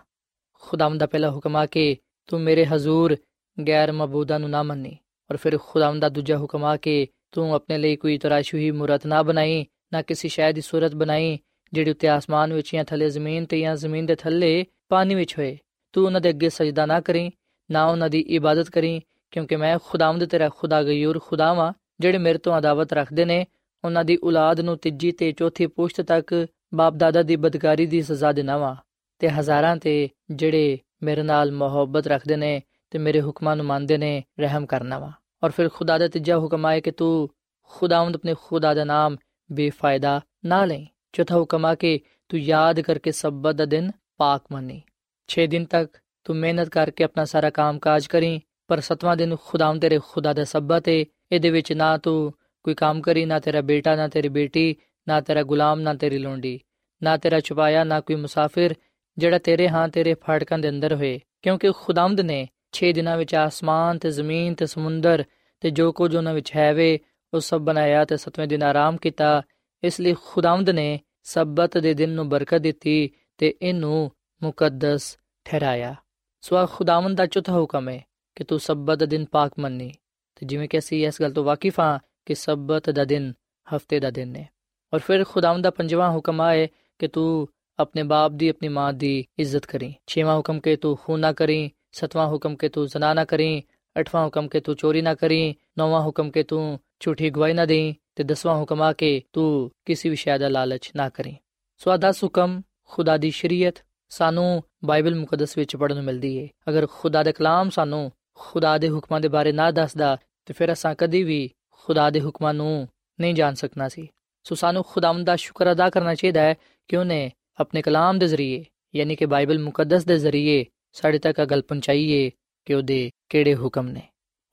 ਖੁਦਾਵੰਦ 0.63 1.01
ਦਾ 1.01 1.07
ਪਹਿਲਾ 1.07 1.31
ਹੁਕਮ 1.31 1.57
ਆ 1.57 1.67
ਕਿ 1.67 1.97
ਤੂੰ 2.29 2.41
ਮੇਰੇ 2.41 2.67
ਹਜ਼ੂਰ 2.67 3.17
ਗੈਰ 3.59 3.93
ਮਬੂਦਾ 3.93 4.39
ਨੂੰ 4.39 4.51
ਨਾ 4.51 4.63
ਮੰਨੀ 4.63 4.97
ਔਰ 5.31 5.37
ਫਿਰ 5.37 5.59
ਖੁਦਾਵੰਦ 5.59 6.01
ਦਾ 6.01 6.09
ਦੂਜਾ 6.09 6.37
ਹੁਕਮ 6.37 6.65
ਆ 6.65 6.77
ਕਿ 6.77 7.07
ਤੂੰ 7.33 7.55
ਆਪਣੇ 7.55 7.79
ਲਈ 7.79 7.97
ਕੋਈ 7.97 8.19
ਤਰਾਸ਼ੀ 8.19 8.59
ਹੋਈ 8.59 8.71
ਮੂਰਤ 8.71 9.07
ਨਾ 9.07 9.23
ਬਣਾਈ 9.23 9.65
ਨਾ 9.93 10.03
ਕਿਸੇ 10.03 10.29
ਸ਼ੈ 10.29 10.51
ਦੀ 10.53 10.61
ਸੂਰਤ 10.61 10.95
ਬਣਾਈ 10.95 11.39
ਜਿਹੜੀ 11.73 11.91
ਉੱਤੇ 11.91 12.09
ਆਸਮਾਨ 12.09 12.53
ਵਿੱਚ 12.53 12.73
ਜਾਂ 12.73 12.85
ਥੱਲੇ 12.85 13.09
ਜ਼ਮੀਨ 13.11 13.47
ਤੇ 13.47 13.61
ਜਾਂ 13.61 13.77
ਜ਼ਮੀਨ 13.77 14.07
ਦੇ 14.07 14.15
ਥੱਲੇ 14.15 14.65
ਪਾਣੀ 14.89 15.15
ਵਿੱਚ 15.15 15.39
ਹੋਏ 15.39 15.57
ਤੂੰ 15.95 16.05
ਉਹਨਾਂ 16.05 16.21
ਦੇ 16.21 16.31
ਅੱਗੇ 16.31 16.49
ਸਜਦਾ 16.49 16.87
ਨਾ 16.87 17.01
ਕਰੀਂ 17.01 17.31
ਨਾ 17.71 17.85
ਉਹਨਾਂ 17.87 18.09
ਦੀ 18.11 18.21
ਇਬਾਦਤ 18.21 18.71
ਕਰੀਂ 18.71 19.01
ਕਿਉਂਕਿ 19.33 19.57
ਮੈਂ 19.57 19.79
ਖੁਦਾਵੰਦ 19.85 20.25
ਤੇਰਾ 20.25 20.49
ਖੁਦਾ 20.49 20.83
ਗਯੂਰ 20.83 21.19
ਖੁਦਾਵਾ 21.19 21.73
ਜਿਹੜੇ 22.01 22.19
ਮੇਰੇ 22.19 22.39
ਤੋਂ 22.39 22.59
ਅਦਾਵਤ 22.59 22.93
ਰੱਖਦੇ 22.93 23.25
ਨੇ 23.25 23.45
ਉਹਨਾਂ 23.85 24.05
ਦੀ 24.05 24.19
ਔਲਾਦ 24.23 24.61
ਨੂੰ 24.61 24.77
ਤੀਜੀ 24.79 25.11
ਤੇ 25.13 25.33
ਚੌਥੀ 25.33 25.67
ਪੁਸ਼ਤ 25.67 26.01
ਤੱਕ 26.01 26.35
ਬਾਪ 26.75 26.95
ਦਾਦਾ 26.95 27.23
ਦੀ 27.23 27.37
ਬਦਕਾਰੀ 27.37 27.87
ਦੀ 27.87 28.03
ਸਜ਼ਾ 28.03 28.33
ਦੇਣਾ 28.33 28.77
ਤੇ 29.19 29.29
ਹਜ਼ਾਰਾਂ 29.29 29.77
ਤੇ 29.77 30.09
ਜਿਹੜੇ 30.31 30.79
ਮੇਰੇ 31.03 31.23
ਨਾਲ 31.23 31.53
ਮੁਹੱਬਤ 31.53 32.07
ਰੱਖਦੇ 32.07 32.37
ਨੇ 32.37 32.61
ਤੇ 32.91 32.99
ਮੇਰੇ 32.99 33.21
ਹੁਕਮਾਂ 33.21 33.57
ਨੂੰ 33.57 33.67
ਮੰਨਦੇ 33.67 33.99
ਨੇ, 33.99 34.25
ਰਹਿਮ 34.41 34.67
ਕਰਨਾ 34.67 34.99
ਵਾ। 34.99 35.13
ਔਰ 35.45 35.51
ਫਿਰ 35.51 35.69
ਖੁਦਾ 35.69 35.99
ਦਾ 35.99 36.09
ਤੀਜਾ 36.09 36.39
ਹੁਕਮ 36.39 36.67
ਆਏ 36.67 36.81
ਕਿ 36.81 36.91
ਤੂੰ 36.91 37.29
ਖੁਦਾਵੰਦ 37.63 38.17
ਆਪਣੇ 38.17 38.35
ਖੁਦਾ 38.43 38.75
ਦਾ 38.75 38.85
ਨਾਮ 38.85 39.17
ਬੇਫਾਇਦਾ 39.53 40.21
ਨਾ 40.45 40.65
ਲੈ 40.65 40.81
ਚੌਥਾ 41.13 41.37
ਹੁਕਮ 41.37 41.67
ਆ 41.67 41.75
ਕਿ 41.75 42.01
ਤੂੰ 42.29 42.41
ਯਾਦ 42.41 42.81
ਕਰਕੇ 42.81 43.13
ਸਬਤ 43.13 43.55
ਦਾ 43.55 43.65
ਦਿਨ 43.65 43.91
ਪਾਕ 44.17 44.43
ਮੰਨੀ। 44.53 44.83
6 45.29 45.47
ਦਿਨ 45.47 45.65
ਤੱਕ 45.65 45.99
ਤੂੰ 46.25 46.37
ਮਿਹਨਤ 46.37 46.69
ਕਰਕੇ 46.69 47.05
ਆਪਣਾ 47.05 47.25
ਸਾਰਾ 47.25 47.51
ਕੰਮਕਾਜ 47.51 48.07
ਕਰੀ, 48.07 48.41
ਪਰ 48.69 48.81
ਸਤਵਾਂ 48.81 49.17
ਦਿਨ 49.17 49.37
ਖੁਦਾਵੰਦ 49.45 49.83
ਤੇਰੇ 49.83 49.99
ਖੁਦਾ 50.09 50.33
ਦਾ 50.33 50.45
ਸਬਤ 50.45 50.89
ਹੈ 50.89 51.05
ਇਹਦੇ 51.33 51.51
ਵਿੱਚ 51.51 51.73
ਨਾ 51.73 51.97
ਤੂੰ 51.97 52.33
ਕੋਈ 52.63 52.75
ਕੰਮ 52.75 53.01
ਕਰੀ, 53.01 53.25
ਨਾ 53.25 53.39
ਤੇਰਾ 53.39 53.61
ਬੇਟਾ, 53.61 53.97
ਨਾ 53.97 54.09
ਤੇਰੀ 54.09 54.29
ਬੇਟੀ, 54.29 54.77
ਨਾ 55.09 55.21
ਤੇਰਾ 55.21 55.43
ਗੁਲਾਮ, 55.43 55.81
ਨਾ 55.81 55.95
ਤੇਰੀ 55.95 56.19
ਲੋਂਡੀ, 56.19 56.61
ਨਾ 57.03 57.17
ਤੇਰਾ 57.17 57.41
ਛੁਪਾਇਆ, 57.41 57.85
ਨਾ 57.85 58.01
ਕੋਈ 58.01 58.17
ਮੁਸਾਫਿਰ 58.17 58.75
ਜਿਹੜਾ 59.19 59.39
ਤੇਰੇ 59.39 59.69
ਹਾਂ, 59.69 59.89
ਤੇਰੇ 59.89 60.15
ਫਾਟਕਾਂ 60.15 60.59
ਦੇ 60.59 60.69
ਅੰਦਰ 60.69 60.95
ਹੋਏ। 60.95 61.21
ਕਿਉਂਕਿ 61.43 61.71
ਖੁਦਾਵੰਦ 61.73 62.21
ਨੇ 62.21 62.49
6 62.73 62.93
ਦਿਨਾਂ 62.93 63.17
ਵਿੱਚ 63.17 63.35
ਆਸਮਾਨ 63.35 63.99
ਤੇ 63.99 64.11
ਜ਼ਮੀਨ 64.11 64.55
ਤੇ 64.55 64.67
ਸਮੁੰਦਰ 64.67 65.25
ਤੇ 65.61 65.71
ਜੋ 65.71 65.93
ਕੁਝ 65.93 66.17
ਉਹਨਾਂ 66.17 66.35
ਵਿੱਚ 66.35 66.57
ਹੈ 66.57 66.75
ਵੇ 66.75 66.99
ਉਹ 67.35 67.41
ਸਭ 67.41 67.61
ਬਣਾਇਆ 67.61 68.05
ਤੇ 68.05 68.17
ਸਤਵੇਂ 68.17 68.49
ਦਿਨ 68.49 68.63
ਆਰਾਮ 68.63 68.97
ਕੀਤਾ। 68.97 69.43
ਇਸ 69.85 70.01
ਲਈ 70.01 70.15
ਖੁਦਾਵੰਦ 70.25 70.71
ਨੇ 70.71 71.01
ਸਬਤ 71.23 71.79
ਦੇ 71.79 71.95
ਦਿਨ 71.95 72.11
ਨੂੰ 72.11 72.29
ਬਰਕਤ 72.29 72.59
ਦਿੱਤੀ 72.59 73.11
ਤੇ 73.39 73.55
ਇਹਨੂੰ 73.63 74.11
ਮੁਕੱਦਸ 74.43 75.19
ਠਹਿਰਾਇਆ। 75.45 75.95
ਸਵਾ 76.41 76.67
ਖੁਦਾਵੰਦ 76.67 77.17
ਦਾ 77.17 77.27
ਚੌਥਾ 77.27 77.53
ਹੁਕਮ 77.53 77.89
ਹੈ 77.89 78.05
ਕਿ 78.35 78.45
ਤੂੰ 78.45 78.61
ਸਬਤ 78.61 78.99
ਦਾ 78.99 79.07
ਦਿਨ 79.07 79.25
ਪਾਕ 79.25 79.53
ਮੰਨੀ। 79.59 79.93
ਤੇ 80.35 80.47
ਜਿਵੇਂ 80.47 80.69
ਕਿ 80.69 80.79
ਅਸੀਂ 80.79 81.07
ਇਸ 81.07 81.23
ਗੱਲ 81.23 81.33
ਤੋਂ 81.33 81.45
ਵਾਕਿਫ 81.45 81.81
ਹਾਂ 81.81 81.99
ਕਿ 82.27 82.35
ਸਬਤ 82.35 82.91
ਦਾ 82.91 83.05
ਦਿਨ 83.05 83.33
ਹਫ਼ਤੇ 83.77 84.01
ਦਾ 84.01 84.11
ਦਿਨ 84.11 84.37
ਹੈ। 84.37 84.49
ਔਰ 84.95 85.01
ਫਿਰ 85.01 85.25
ਖੁਦਾਵੰਦ 85.25 85.65
ਦਾ 85.65 85.71
ਪੰਜਵਾਂ 85.71 86.11
ਹੁਕਮ 86.11 86.41
ਆਏ 86.41 86.69
ਕਿ 86.99 87.09
ਤੂੰ 87.09 87.49
ਆਪਣੇ 87.79 88.03
ਬਾਪ 88.03 88.33
ਦੀ, 88.33 88.49
ਆਪਣੀ 88.49 88.69
ਮਾਂ 88.69 88.93
ਦੀ 88.93 89.25
ਇੱਜ਼ਤ 89.39 89.67
ਕਰੀ। 89.67 89.95
ਛੇਵਾਂ 90.07 90.37
ਹੁਕਮ 90.37 90.61
ਕਿ 90.61 90.77
ਤੂੰ 90.77 90.97
ਖੂਨ 90.97 91.21
ਨਾ 91.21 91.33
ਕਰੀ 91.33 91.71
ਸਤਵਾਂ 91.95 92.27
ਹੁਕਮ 92.27 92.57
ਕਿ 92.57 92.69
ਤੂੰ 92.69 92.87
ਜ਼ਨਾ 92.87 93.13
ਨਾ 93.15 93.25
ਕਰੀ 93.25 93.63
ਅਠਵਾਂ 93.97 94.25
ਹੁਕਮ 94.25 94.49
ਕਿ 94.49 94.61
ਤੂੰ 94.61 94.75
ਚੋਰੀ 94.77 95.03
ਨਾ 95.03 95.15
ਕਰੀ 95.15 95.55
ਨੌਵਾਂ 95.79 96.01
ਹੁਕਮ 96.01 96.31
ਕਿ 96.31 96.43
ਤੂੰ 96.43 96.79
ਝੂਠੀ 97.01 97.31
ਗਵਾਹੀ 97.31 97.53
ਨਾ 97.53 97.65
ਦੇਈ 97.67 97.95
ਤੇ 98.17 98.25
ਦਸਵਾਂ 98.25 98.57
ਹੁਕਮ 98.57 98.83
ਆ 98.83 98.93
ਕਿ 98.93 99.21
ਤੂੰ 99.33 99.71
ਕਿਸੇ 99.85 100.11
ਵੀ 100.11 100.17
ਸ਼ੈ 100.17 100.39
ਦਾ 100.39 100.49
ਲਾਲਚ 100.49 100.91
ਨਾ 100.97 101.09
ਕਰੀ 101.09 101.37
ਸੋ 101.81 101.91
ਆ 101.91 101.97
ਹੁਕਮ 102.23 102.61
ਖੁਦਾ 102.85 103.17
ਦੀ 103.17 103.31
ਸ਼ਰੀਅਤ 103.31 103.83
ਸਾਨੂੰ 104.11 104.63
ਬਾਈਬਲ 104.85 105.15
ਮੁਕੱਦਸ 105.15 105.57
ਵਿੱਚ 105.59 105.77
ਪੜਨ 105.77 105.95
ਨੂੰ 105.95 106.05
ਮਿਲਦੀ 106.05 106.39
ਹੈ 106.39 106.49
ਅਗਰ 106.69 106.87
ਖੁਦਾ 106.87 107.23
ਦੇ 107.23 107.33
ਕਲਾਮ 107.33 107.71
ਸਾਨੂੰ 107.71 108.11
ਖੁਦਾ 108.35 108.77
ਦੇ 108.79 108.89
ਹੁਕਮਾਂ 108.89 109.21
ਦੇ 109.21 109.29
ਬਾਰੇ 109.29 109.53
ਨਾ 109.53 109.71
ਦੱਸਦਾ 109.71 110.17
ਤੇ 110.47 110.55
ਫਿਰ 110.55 110.73
ਅਸਾਂ 110.73 110.95
ਕਦੀ 110.95 111.23
ਵੀ 111.23 111.51
ਖੁਦਾ 111.85 112.09
ਦੇ 112.11 112.21
ਹੁਕਮਾਂ 112.21 112.55
ਨੂੰ 112.55 112.89
ਨਹੀਂ 113.19 113.35
ਜਾਣ 113.35 113.55
ਸਕਣਾ 113.55 113.89
ਸੀ 113.89 114.09
ਸੋ 114.47 114.55
ਸਾਨੂੰ 114.55 114.85
ਖੁਦਾਵੰਦ 114.85 115.27
ਦਾ 115.27 115.37
ਸ਼ੁਕਰ 115.37 115.73
ਅਦਾ 115.73 115.89
ਕਰਨਾ 115.91 116.15
ਚਾਹੀਦਾ 116.15 116.41
ਹੈ 116.41 116.55
ਕਿ 116.89 116.97
ਉਹਨੇ 116.97 117.31
ਆਪਣੇ 117.61 117.83
ਕਲਾਮ 117.83 118.19
ਦੇ 118.19 118.27
ਜ਼ਰੀਏ 118.27 118.65
ਯਾਨੀ 118.95 119.17
ਕਿ 119.17 119.27
ਬਾਈਬਲ 119.27 119.59
ਮੁਕੱਦਸ 119.59 120.05
ਦੇ 120.05 120.19
ਜ਼ਰੀਏ 120.19 120.65
ਸਾਡੇ 120.93 121.19
ਤੱਕ 121.19 121.41
ਗੱਲ 121.45 121.63
ਪਹੁੰਚਾਈਏ 121.63 122.31
ਕਿ 122.67 122.75
ਉਹਦੇ 122.75 123.11
ਕਿਹੜੇ 123.29 123.55
ਹੁਕਮ 123.55 123.89
ਨੇ। 123.89 124.03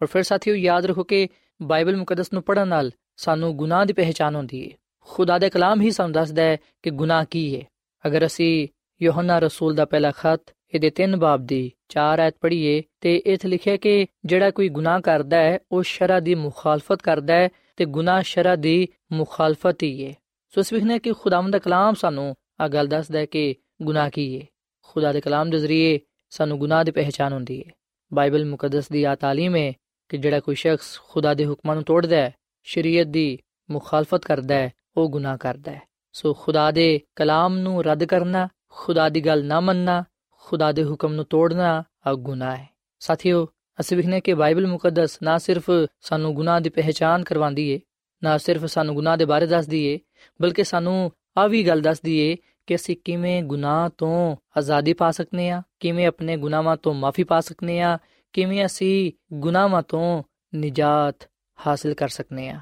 ਔਰ 0.01 0.07
ਫਿਰ 0.07 0.23
ਸਾਥੀਓ 0.23 0.55
ਯਾਦ 0.55 0.85
ਰੱਖੋ 0.85 1.03
ਕਿ 1.03 1.27
ਬਾਈਬਲ 1.61 1.95
ਮੁਕੱਦਸ 1.95 2.33
ਨੂੰ 2.33 2.43
ਪੜਨ 2.43 2.67
ਨਾਲ 2.67 2.91
ਸਾਨੂੰ 3.15 3.57
ਗੁਨਾਹ 3.57 3.85
ਦੀ 3.85 3.93
ਪਹਿਚਾਨ 3.93 4.35
ਹੁੰਦੀ 4.35 4.65
ਹੈ 4.65 4.77
ਖੁਦਾ 4.99 5.37
ਦੇ 5.37 5.49
ਕਲਾਮ 5.49 5.81
ਹੀ 5.81 5.91
ਸਾਨੂੰ 5.91 6.11
ਦੱਸਦਾ 6.11 6.43
ਹੈ 6.43 6.57
ਕਿ 6.83 6.89
ਗੁਨਾਹ 6.89 7.25
ਕੀ 7.31 7.55
ਹੈ 7.55 7.61
ਅਗਰ 8.07 8.25
ਅਸੀਂ 8.25 8.67
ਯੋਹਨਾ 9.01 9.39
ਰਸੂਲ 9.39 9.75
ਦਾ 9.75 9.85
ਪਹਿਲਾ 9.85 10.11
ਖਤ, 10.11 10.41
ਇਹਦੇ 10.73 10.91
3 11.01 11.15
ਬਾਬ 11.17 11.45
ਦੀ 11.45 11.71
4 11.89 12.19
ਐਤ 12.19 12.35
ਪੜ੍ਹੀਏ, 12.41 12.83
ਤੇ 13.01 13.15
ਇਥੇ 13.15 13.47
ਲਿਖਿਆ 13.47 13.77
ਕਿ 13.77 14.07
ਜਿਹੜਾ 14.25 14.51
ਕੋਈ 14.51 14.69
ਗੁਨਾਹ 14.69 14.99
ਕਰਦਾ 15.01 15.37
ਹੈ, 15.37 15.59
ਉਹ 15.71 15.83
ਸ਼ਰਾ 15.83 16.19
ਦੀ 16.19 16.35
ਮੁਖਾਲਫਤ 16.35 17.01
ਕਰਦਾ 17.01 17.33
ਹੈ 17.33 17.49
ਤੇ 17.75 17.85
ਗੁਨਾਹ 17.85 18.21
ਸ਼ਰਾ 18.21 18.55
ਦੀ 18.55 18.87
ਮੁਖਾਲਫਤ 19.11 19.83
ਹੀ 19.83 20.05
ਹੈ 20.05 20.13
ਸੋ 20.49 20.61
ਇਸ 20.61 20.73
ਵਿਖਨੇ 20.73 20.99
ਕਿ 20.99 21.13
ਖੁਦਾਵੰਦ 21.13 21.51
ਦਾ 21.51 21.59
ਕਲਾਮ 21.59 21.93
ਸਾਨੂੰ 21.93 22.35
ਆ 22.61 22.67
ਗੱਲ 22.67 22.87
ਦੱਸਦਾ 22.87 23.19
ਹੈ 23.19 23.25
ਕਿ 23.25 23.55
ਗੁਨਾਹ 23.81 24.09
ਕੀ 24.09 24.41
ਹੈ 24.41 24.45
ਖੁਦਾ 24.81 25.13
ਦੇ 25.13 25.21
ਕਲਾਮ 25.21 25.49
ਦੇ 25.49 25.59
ਜ਼ਰੀਏ 25.59 25.99
ਸਾਨੂੰ 26.32 26.58
ਗੁਨਾਹ 26.58 26.84
ਦੀ 26.84 26.90
ਪਹਿਚਾਨ 26.90 27.32
ਹੁੰਦੀ 27.32 27.58
ਹੈ 27.60 27.72
ਬਾਈਬਲ 28.12 28.44
ਮੁਕੱਦਸ 28.44 28.88
ਦੀ 28.92 29.04
ਆ 29.04 29.12
تعلیم 29.14 29.56
ਹੈ 29.56 29.72
ਕਿ 30.10 30.18
ਜਿਹੜਾ 30.18 30.40
ਕੋਈ 30.40 30.54
ਸ਼ਖਸ 30.54 30.98
ਖੁਦਾ 31.08 31.34
ਦੇ 31.34 31.44
ਹੁਕਮਾਂ 31.46 31.74
ਨੂੰ 31.74 31.84
ਤੋੜਦਾ 31.84 32.16
ਹੈ 32.16 32.32
ਸ਼ਰੀਅਤ 32.66 33.06
ਦੀ 33.06 33.38
ਮੁਖਾਲਫਤ 33.68 34.24
ਕਰਦਾ 34.24 34.54
ਹੈ 34.54 34.70
ਉਹ 34.96 35.08
ਗੁਨਾਹ 35.10 35.36
ਕਰਦਾ 35.36 35.72
ਹੈ 35.72 35.80
ਸੋ 36.14 36.32
ਖੁਦਾ 36.34 36.70
ਦੇ 36.70 37.00
ਕਲਾਮ 37.16 37.58
ਨੂੰ 37.58 37.82
ਰੱਦ 37.84 38.04
ਕਰਨਾ 38.04 38.48
ਖੁਦਾ 38.68 39.08
ਦੀ 39.08 39.20
ਗੱਲ 39.26 39.44
ਨਾ 39.44 39.60
ਮੰਨਣਾ 39.60 40.02
ਖੁਦਾ 40.42 40.72
ਦੇ 40.72 40.84
ਹੁਕਮ 40.84 41.12
ਨੂੰ 41.12 41.24
ਤੋੜਨਾ 41.24 41.82
ਆ 42.06 42.14
ਗੁਨਾਹ 42.14 42.56
ਹੈ 42.56 42.68
ਸਾਥੀਓ 43.00 43.46
ਅਸੀਂ 43.78 43.96
ਵਿਖਨੇ 43.96 44.20
ਕਿ 44.20 44.34
ਬਾਈਬਲ 44.34 44.66
ਮੁਕੱਦਸ 44.66 45.18
ਨਾ 45.22 45.36
ਸਿਰਫ 45.38 45.70
ਸਾਨੂੰ 46.00 46.34
ਗੁਨਾਹ 46.34 46.60
ਦੀ 46.60 46.70
ਪਹਿਚਾਨ 46.70 47.24
ਕਰਵਾਉਂਦੀ 47.24 47.68
ਏ 47.70 47.80
ਨਾ 48.22 48.36
ਸਿਰਫ 48.38 48.64
ਸਾਨੂੰ 48.64 48.94
ਗੁਨਾਹ 48.94 49.16
ਦੇ 49.16 49.24
ਬਾਰੇ 49.24 49.46
ਦੱਸਦੀ 49.46 49.84
ਏ 49.86 49.98
ਬਲਕਿ 50.40 50.64
ਸਾਨੂੰ 50.64 51.10
ਆ 51.38 51.46
ਵੀ 51.46 51.66
ਗੱਲ 51.66 51.80
ਦੱਸਦੀ 51.80 52.18
ਏ 52.18 52.36
ਕਿ 52.67 52.75
ਅਸੀਂ 52.75 52.97
ਕਿਵੇਂ 53.05 53.43
ਗੁਨਾਹ 53.43 53.89
ਤੋਂ 53.97 54.35
ਆਜ਼ਾਦੀ 54.57 54.93
ਪਾ 54.93 55.11
ਸਕਨੇ 55.11 55.49
ਆ? 55.49 55.63
ਕਿਵੇਂ 55.79 56.07
ਆਪਣੇ 56.07 56.37
ਗੁਨਾਹਾਂ 56.37 56.77
ਤੋਂ 56.77 56.93
ਮਾਫੀ 56.93 57.23
ਪਾ 57.23 57.39
ਸਕਨੇ 57.39 57.81
ਆ? 57.81 57.97
ਕਿਵੇਂ 58.33 58.65
ਅਸੀਂ 58.65 59.11
ਗੁਨਾਹਾਂ 59.33 59.81
ਤੋਂ 59.81 60.23
ਨਿਜਾਤ 60.55 61.29
ਹਾਸਲ 61.67 61.93
ਕਰ 61.93 62.07
ਸਕਨੇ 62.07 62.49
ਆ? 62.49 62.59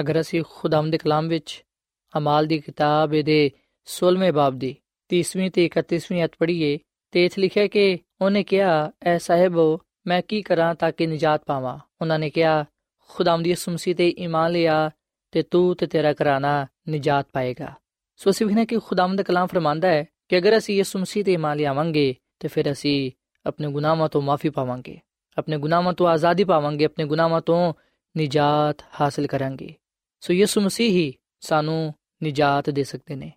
ਅਗਰ 0.00 0.20
ਅਸੀਂ 0.20 0.44
ਖੁਦਾਮ 0.50 0.90
ਦੇ 0.90 0.98
ਕਲਾਮ 0.98 1.28
ਵਿੱਚ 1.28 1.64
ਅਮਾਲ 2.18 2.46
ਦੀ 2.46 2.58
ਕਿਤਾਬ 2.58 3.10
ਦੇ 3.10 3.50
16ਵੇਂ 3.84 4.32
ਬਾਬ 4.32 4.58
ਦੀ 4.58 4.76
30ਵੀਂ 5.08 5.50
ਤੇ 5.50 5.64
31ਵੀਂ 5.64 6.24
ਅਧ 6.24 6.30
ਪੜ੍ਹੀਏ, 6.38 6.78
ਤੇ 7.10 7.24
ਇਥੇ 7.24 7.40
ਲਿਖਿਆ 7.40 7.66
ਕਿ 7.66 7.98
ਉਹਨੇ 8.20 8.44
ਕਿਹਾ, 8.44 8.92
ਐ 9.02 9.18
ਸਾਹਿਬੋ, 9.18 9.80
ਮੈਂ 10.06 10.22
ਕੀ 10.22 10.42
ਕਰਾਂ 10.42 10.74
ਤਾਂ 10.74 10.92
ਕਿ 10.92 11.06
ਨਿਜਾਤ 11.06 11.42
ਪਾਵਾਂ? 11.46 11.78
ਉਹਨਾਂ 12.00 12.18
ਨੇ 12.18 12.30
ਕਿਹਾ 12.30 12.64
ਖੁਦਾਮ 13.08 13.42
ਦੀ 13.42 13.54
ਸੁਮਸੀ 13.54 13.94
ਤੇ 13.94 14.14
ਈਮਾਨ 14.18 14.52
ਲਿਆ 14.52 14.90
ਤੇ 15.30 15.42
ਤੂੰ 15.42 15.76
ਤੇ 15.76 15.86
ਤੇਰਾ 15.86 16.12
ਘਰਾਨਾ 16.12 16.66
ਨਿਜਾਤ 16.88 17.26
ਪਾਏਗਾ। 17.32 17.72
ਸੋ 18.22 18.30
ਅਸੀਂ 18.30 18.46
ਵੀ 18.46 18.66
ਕਿ 18.66 18.78
ਖੁਦਾਮ 18.78 19.16
ਦਾ 19.16 19.22
ਕਲਾਮ 19.22 19.46
ਫਰਮਾਂਦਾ 19.46 19.88
ਹੈ 19.88 20.04
ਕਿ 20.28 20.38
ਅਗਰ 20.38 20.58
ਅਸੀਂ 20.58 20.76
ਯਿਸੂ 20.76 20.98
ਮਸੀਹ 20.98 21.24
ਤੇ 21.24 21.32
ਈਮਾਨ 21.32 21.56
ਲਿਆਵਾਂਗੇ, 21.56 22.14
ਤੇ 22.38 22.48
ਫਿਰ 22.48 22.72
ਅਸੀਂ 22.72 23.10
ਆਪਣੇ 23.46 23.70
ਗੁਨਾਹਾਂ 23.70 24.08
ਤੋਂ 24.08 24.22
ਮਾਫੀ 24.22 24.48
ਪਾਵਾਂਗੇ, 24.48 25.00
ਆਪਣੇ 25.38 25.58
ਗੁਨਾਹਾਂ 25.58 25.92
ਤੋਂ 25.92 26.08
ਆਜ਼ਾਦੀ 26.08 26.44
ਪਾਵਾਂਗੇ, 26.44 26.84
ਆਪਣੇ 26.84 27.04
ਗੁਨਾਹਾਂ 27.04 27.40
ਤੋਂ 27.40 27.74
ਨਿਜਾਤ 28.16 28.84
ਹਾਸਲ 29.00 29.26
ਕਰਾਂਗੇ। 29.26 29.74
ਸੋ 30.20 30.32
ਯਿਸੂ 30.32 30.60
ਮਸੀਹ 30.60 30.90
ਹੀ 30.90 31.14
ਸਾਨੂੰ 31.40 31.94
ਨਿਜਾਤ 32.22 32.70
ਦੇ 32.70 32.84
ਸਕਦੇ 32.84 33.14
ਨੇ। 33.14 33.32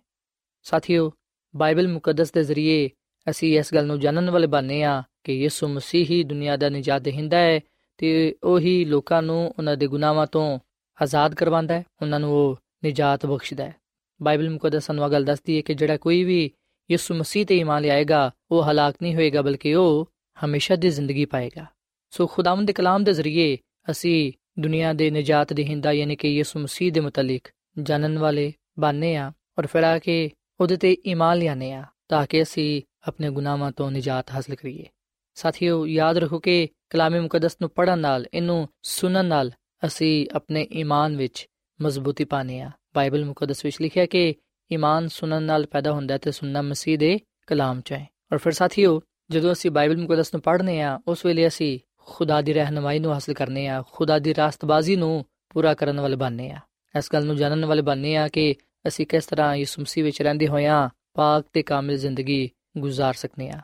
ਸਾਥੀਓ, 0.62 1.12
ਬਾਈਬਲ 1.56 1.88
ਮੁਕੱਦਸ 1.88 2.32
ਦੇ 2.32 2.44
ਜ਼ਰੀਏ 2.44 2.90
ਅਸੀਂ 3.30 3.58
ਇਸ 3.58 3.74
ਗੱਲ 3.74 3.86
ਨੂੰ 3.86 4.00
ਜਾਣਨ 4.00 4.30
ਵਾਲੇ 4.30 4.46
ਬਾਨੇ 4.46 4.82
ਆ 4.82 5.02
ਕਿ 5.24 5.32
ਯਿਸੂ 5.32 5.68
ਮਸੀਹ 5.68 6.06
ਹੀ 6.10 6.24
ਦੁਨੀਆ 6.24 6.56
ਦਾ 6.56 6.68
ਨਜਾਤ 6.68 7.02
ਦੇਹਿੰਦਾ 7.02 7.38
ਹੈ 7.38 7.60
ਤੇ 7.98 8.36
ਉਹੀ 8.44 8.84
ਲੋਕਾਂ 8.84 9.22
ਨੂੰ 9.22 9.54
ਉਹਨਾਂ 9.58 9.76
ਦੇ 9.76 9.86
ਗੁਨਾਹਾਂ 9.86 10.26
ਤੋਂ 10.26 10.58
ਆਜ਼ਾਦ 11.02 11.34
ਕਰਵਾਉਂਦਾ 11.34 11.74
ਹੈ, 11.74 11.84
ਉਹਨਾਂ 12.02 12.20
ਨੂੰ 12.20 12.32
ਉਹ 12.32 12.56
ਨਜਾਤ 12.86 13.26
ਬਖਸ਼ਦਾ 13.26 13.64
ਹੈ। 13.64 13.74
ਬਾਈਬਲ 14.22 14.50
ਮੁਕੱਦਸ 14.50 14.86
ਸਾਨੂੰ 14.86 15.10
ਗੱਲ 15.10 15.24
ਦੱਸਦੀ 15.24 15.56
ਹੈ 15.56 15.60
ਕਿ 15.60 15.74
ਜਿਹੜਾ 15.74 15.96
ਕੋਈ 15.96 16.24
ਵੀ 16.24 16.50
ਯਿਸੂ 16.90 17.14
ਮਸੀਹ 17.14 17.46
ਤੇ 17.46 17.58
ਈਮਾਨ 17.58 17.82
ਲਿਆਏਗਾ, 17.82 18.30
ਉਹ 18.50 18.62
ਹਲਾਕ 18.64 18.94
ਨਹੀਂ 19.02 19.14
ਹੋਏਗਾ, 19.14 19.42
ਬਲਕਿ 19.42 19.74
ਉਹ 19.74 20.10
ਹਮੇਸ਼ਾ 20.44 20.76
ਦੀ 20.76 20.90
ਜ਼ਿੰਦਗੀ 20.90 21.24
ਪਾਏਗਾ। 21.24 21.66
ਸੋ 22.10 22.26
ਖੁਦਾਵੰਦ 22.26 22.66
ਦੇ 22.66 22.72
ਕਲਾਮ 22.72 23.04
ਦੇ 23.04 23.12
ਜ਼ਰੀਏ 23.12 23.58
ਅਸੀਂ 23.90 24.32
ਦੁਨੀਆ 24.58 24.92
ਦੇ 24.92 25.10
ਨਜਾਤ 25.10 25.52
ਦੇਹਿੰਦਾ 25.52 25.92
ਯਾਨੀ 25.92 26.16
ਕਿ 26.16 26.28
ਯਿਸੂ 26.28 26.58
ਮਸੀਹ 26.60 26.92
ਦੇ 26.92 27.00
ਮੁਤਲਕ 27.00 27.40
ਜਾਣਨ 27.82 28.18
ਵਾਲੇ 28.18 28.52
ਬਾਨੇ 28.78 29.16
ਆ 29.16 29.32
ਔਰ 29.58 29.66
ਫਿਰ 29.66 29.82
ਆ 29.82 29.98
ਕੇ 29.98 30.30
ਉਹਦੇ 30.60 30.76
ਤੇ 30.76 30.96
ਈਮਾਨ 31.06 31.38
ਲਿਆਨੇ 31.38 31.72
ਆ 31.72 31.84
ਤਾਂ 32.08 32.26
ਕਿ 32.26 32.42
ਅਸੀਂ 32.42 32.82
ਆਪਣੇ 33.08 33.30
ਗੁਨਾਹਾਂ 33.30 33.72
ਤੋਂ 33.72 33.90
ਨਜਾਤ 33.90 34.30
ਹਾਸਲ 34.30 34.54
ਕਰੀਏ। 34.54 34.86
ਸਾਥੀਓ, 35.34 35.86
ਯਾਦ 35.86 36.18
ਰੱਖੋ 36.18 36.38
ਕਿ 36.38 36.68
ਕਲਾਮੇ 36.90 37.20
ਮੁਕੱਦਸ 37.20 37.56
ਨੂੰ 37.60 37.70
ਪੜਨ 37.70 37.98
ਨਾਲ, 37.98 38.26
ਇਹਨੂੰ 38.34 38.68
ਸੁਣਨ 38.82 39.26
ਨਾਲ 39.26 39.52
ਅਸੀਂ 39.86 40.26
ਆਪਣੇ 40.32 40.68
ਈਮਾਨ 40.72 41.16
ਵਿੱਚ 41.16 41.46
ਮਜ਼ਬੂਤੀ 41.82 42.24
ਪਾਣੇ 42.24 42.60
ਆ। 42.60 42.70
ਬਾਈਬਲ 42.96 43.24
ਮੁਕੱਦਸ 43.24 43.64
ਵਿੱਚ 43.64 43.82
ਲਿਖਿਆ 43.82 44.06
ਕਿ 44.06 44.34
ਈਮਾਨ 44.72 45.08
ਸੁਣਨ 45.08 45.42
ਨਾਲ 45.42 45.66
ਪੈਦਾ 45.66 45.92
ਹੁੰਦਾ 45.92 46.18
ਤੇ 46.18 46.32
ਸੁਣਨਾ 46.32 46.62
ਮਸੀਹ 46.62 46.98
ਦੇ 46.98 47.18
ਕਲਾਮ 47.46 47.80
ਚ 47.80 47.92
ਹੈ। 47.92 48.08
ਔਰ 48.32 48.38
ਫਿਰ 48.38 48.52
ਸਾਥੀਓ, 48.52 49.02
ਜਦੋਂ 49.30 49.52
ਅਸੀਂ 49.52 49.70
ਬਾਈਬਲ 49.70 49.96
ਮੁਕੱਦਸ 49.96 50.34
ਨੂੰ 50.34 50.42
ਪੜ੍ਹਨੇ 50.42 50.80
ਆ, 50.80 51.00
ਉਸ 51.08 51.26
ਵੇਲੇ 51.26 51.46
ਅਸੀਂ 51.46 51.78
ਖੁਦਾ 51.98 52.42
ਦੀ 52.42 52.52
ਰਹਿਨਮਾਈ 52.52 52.98
ਨੂੰ 52.98 53.12
ਹਾਸਲ 53.12 53.32
ਕਰਨੇ 53.32 53.66
ਆ, 53.66 53.82
ਖੁਦਾ 53.92 54.18
ਦੀ 54.18 54.34
ਰਾਸਤਬਾਜ਼ੀ 54.34 54.96
ਨੂੰ 54.96 55.24
ਪੂਰਾ 55.48 55.74
ਕਰਨ 55.74 56.00
ਵਾਲੇ 56.00 56.16
ਬਣਨੇ 56.16 56.50
ਆ। 56.50 56.58
ਇਸ 56.98 57.08
ਗੱਲ 57.12 57.26
ਨੂੰ 57.26 57.36
ਜਾਣਨ 57.36 57.64
ਵਾਲੇ 57.64 57.82
ਬਣਨੇ 57.82 58.16
ਆ 58.16 58.28
ਕਿ 58.28 58.54
ਅਸੀਂ 58.86 59.06
ਕਿਸ 59.06 59.26
ਤਰ੍ਹਾਂ 59.26 59.56
ਯਿਸੂ 59.56 59.82
ਮਸੀਹ 59.82 60.04
ਵਿੱਚ 60.04 60.22
ਰਹਿੰਦੇ 60.22 60.48
ਹੋਇਆਂ 60.48 60.88
ਪਾਕ 61.14 61.46
ਤੇ 61.52 61.62
ਕਾਮਿਲ 61.62 61.98
ਜ਼ਿੰਦਗੀ 61.98 62.50
ਗੁਜ਼ਾਰ 62.78 63.14
ਸਕਨੇ 63.14 63.50
ਆ। 63.50 63.60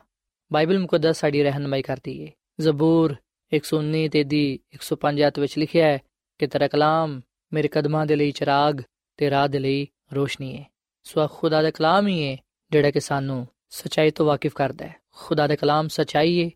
ਬਾਈਬਲ 0.53 0.79
ਮੁਕੱਦਸ 0.79 1.19
ਸਾਡੀ 1.19 1.43
ਰਹਿਨਮਾਈ 1.43 1.81
ਕਰਦੀ 1.81 2.21
ਏ। 2.21 2.31
ਜ਼ਬੂਰ 2.59 3.15
119 3.53 4.09
ਤੇ 4.09 4.23
ਦੀ 4.23 4.59
105 4.73 5.21
ਆਇਤ 5.21 5.39
ਵਿੱਚ 5.39 5.57
ਲਿਖਿਆ 5.57 5.87
ਹੈ 5.87 5.99
ਕਿ 6.39 6.47
ਤੇਰਾ 6.47 6.67
ਕਲਾਮ 6.67 7.21
ਮੇਰੇ 7.53 7.67
ਕਦਮਾਂ 7.67 8.05
ਦੇ 8.05 8.15
ਲਈ 8.15 8.31
ਚਿਰਾਗ 8.31 8.81
ਤੇ 9.17 9.29
ਰਾਹ 9.29 9.47
ਦੇ 9.47 9.59
ਲਈ 9.59 9.87
ਰੋਸ਼ਨੀ 10.13 10.57
ਹੈ 10.57 10.65
ਸੋ 11.05 11.27
ਖੁਦਾ 11.27 11.61
ਦਾ 11.61 11.71
ਕਲਾਮ 11.71 12.07
ਹੀ 12.07 12.27
ਹੈ 12.27 12.37
ਜਿਹੜਾ 12.71 12.91
ਕਿ 12.91 12.99
ਸਾਨੂੰ 12.99 13.47
ਸਚਾਈ 13.69 14.11
ਤੋਂ 14.11 14.25
ਵਾਕਿਫ 14.25 14.53
ਕਰਦਾ 14.53 14.85
ਹੈ। 14.85 14.95
ਖੁਦਾ 15.15 15.47
ਦਾ 15.47 15.55
ਕਲਾਮ 15.55 15.87
ਸਚਾਈ 15.87 16.43
ਹੈ 16.43 16.49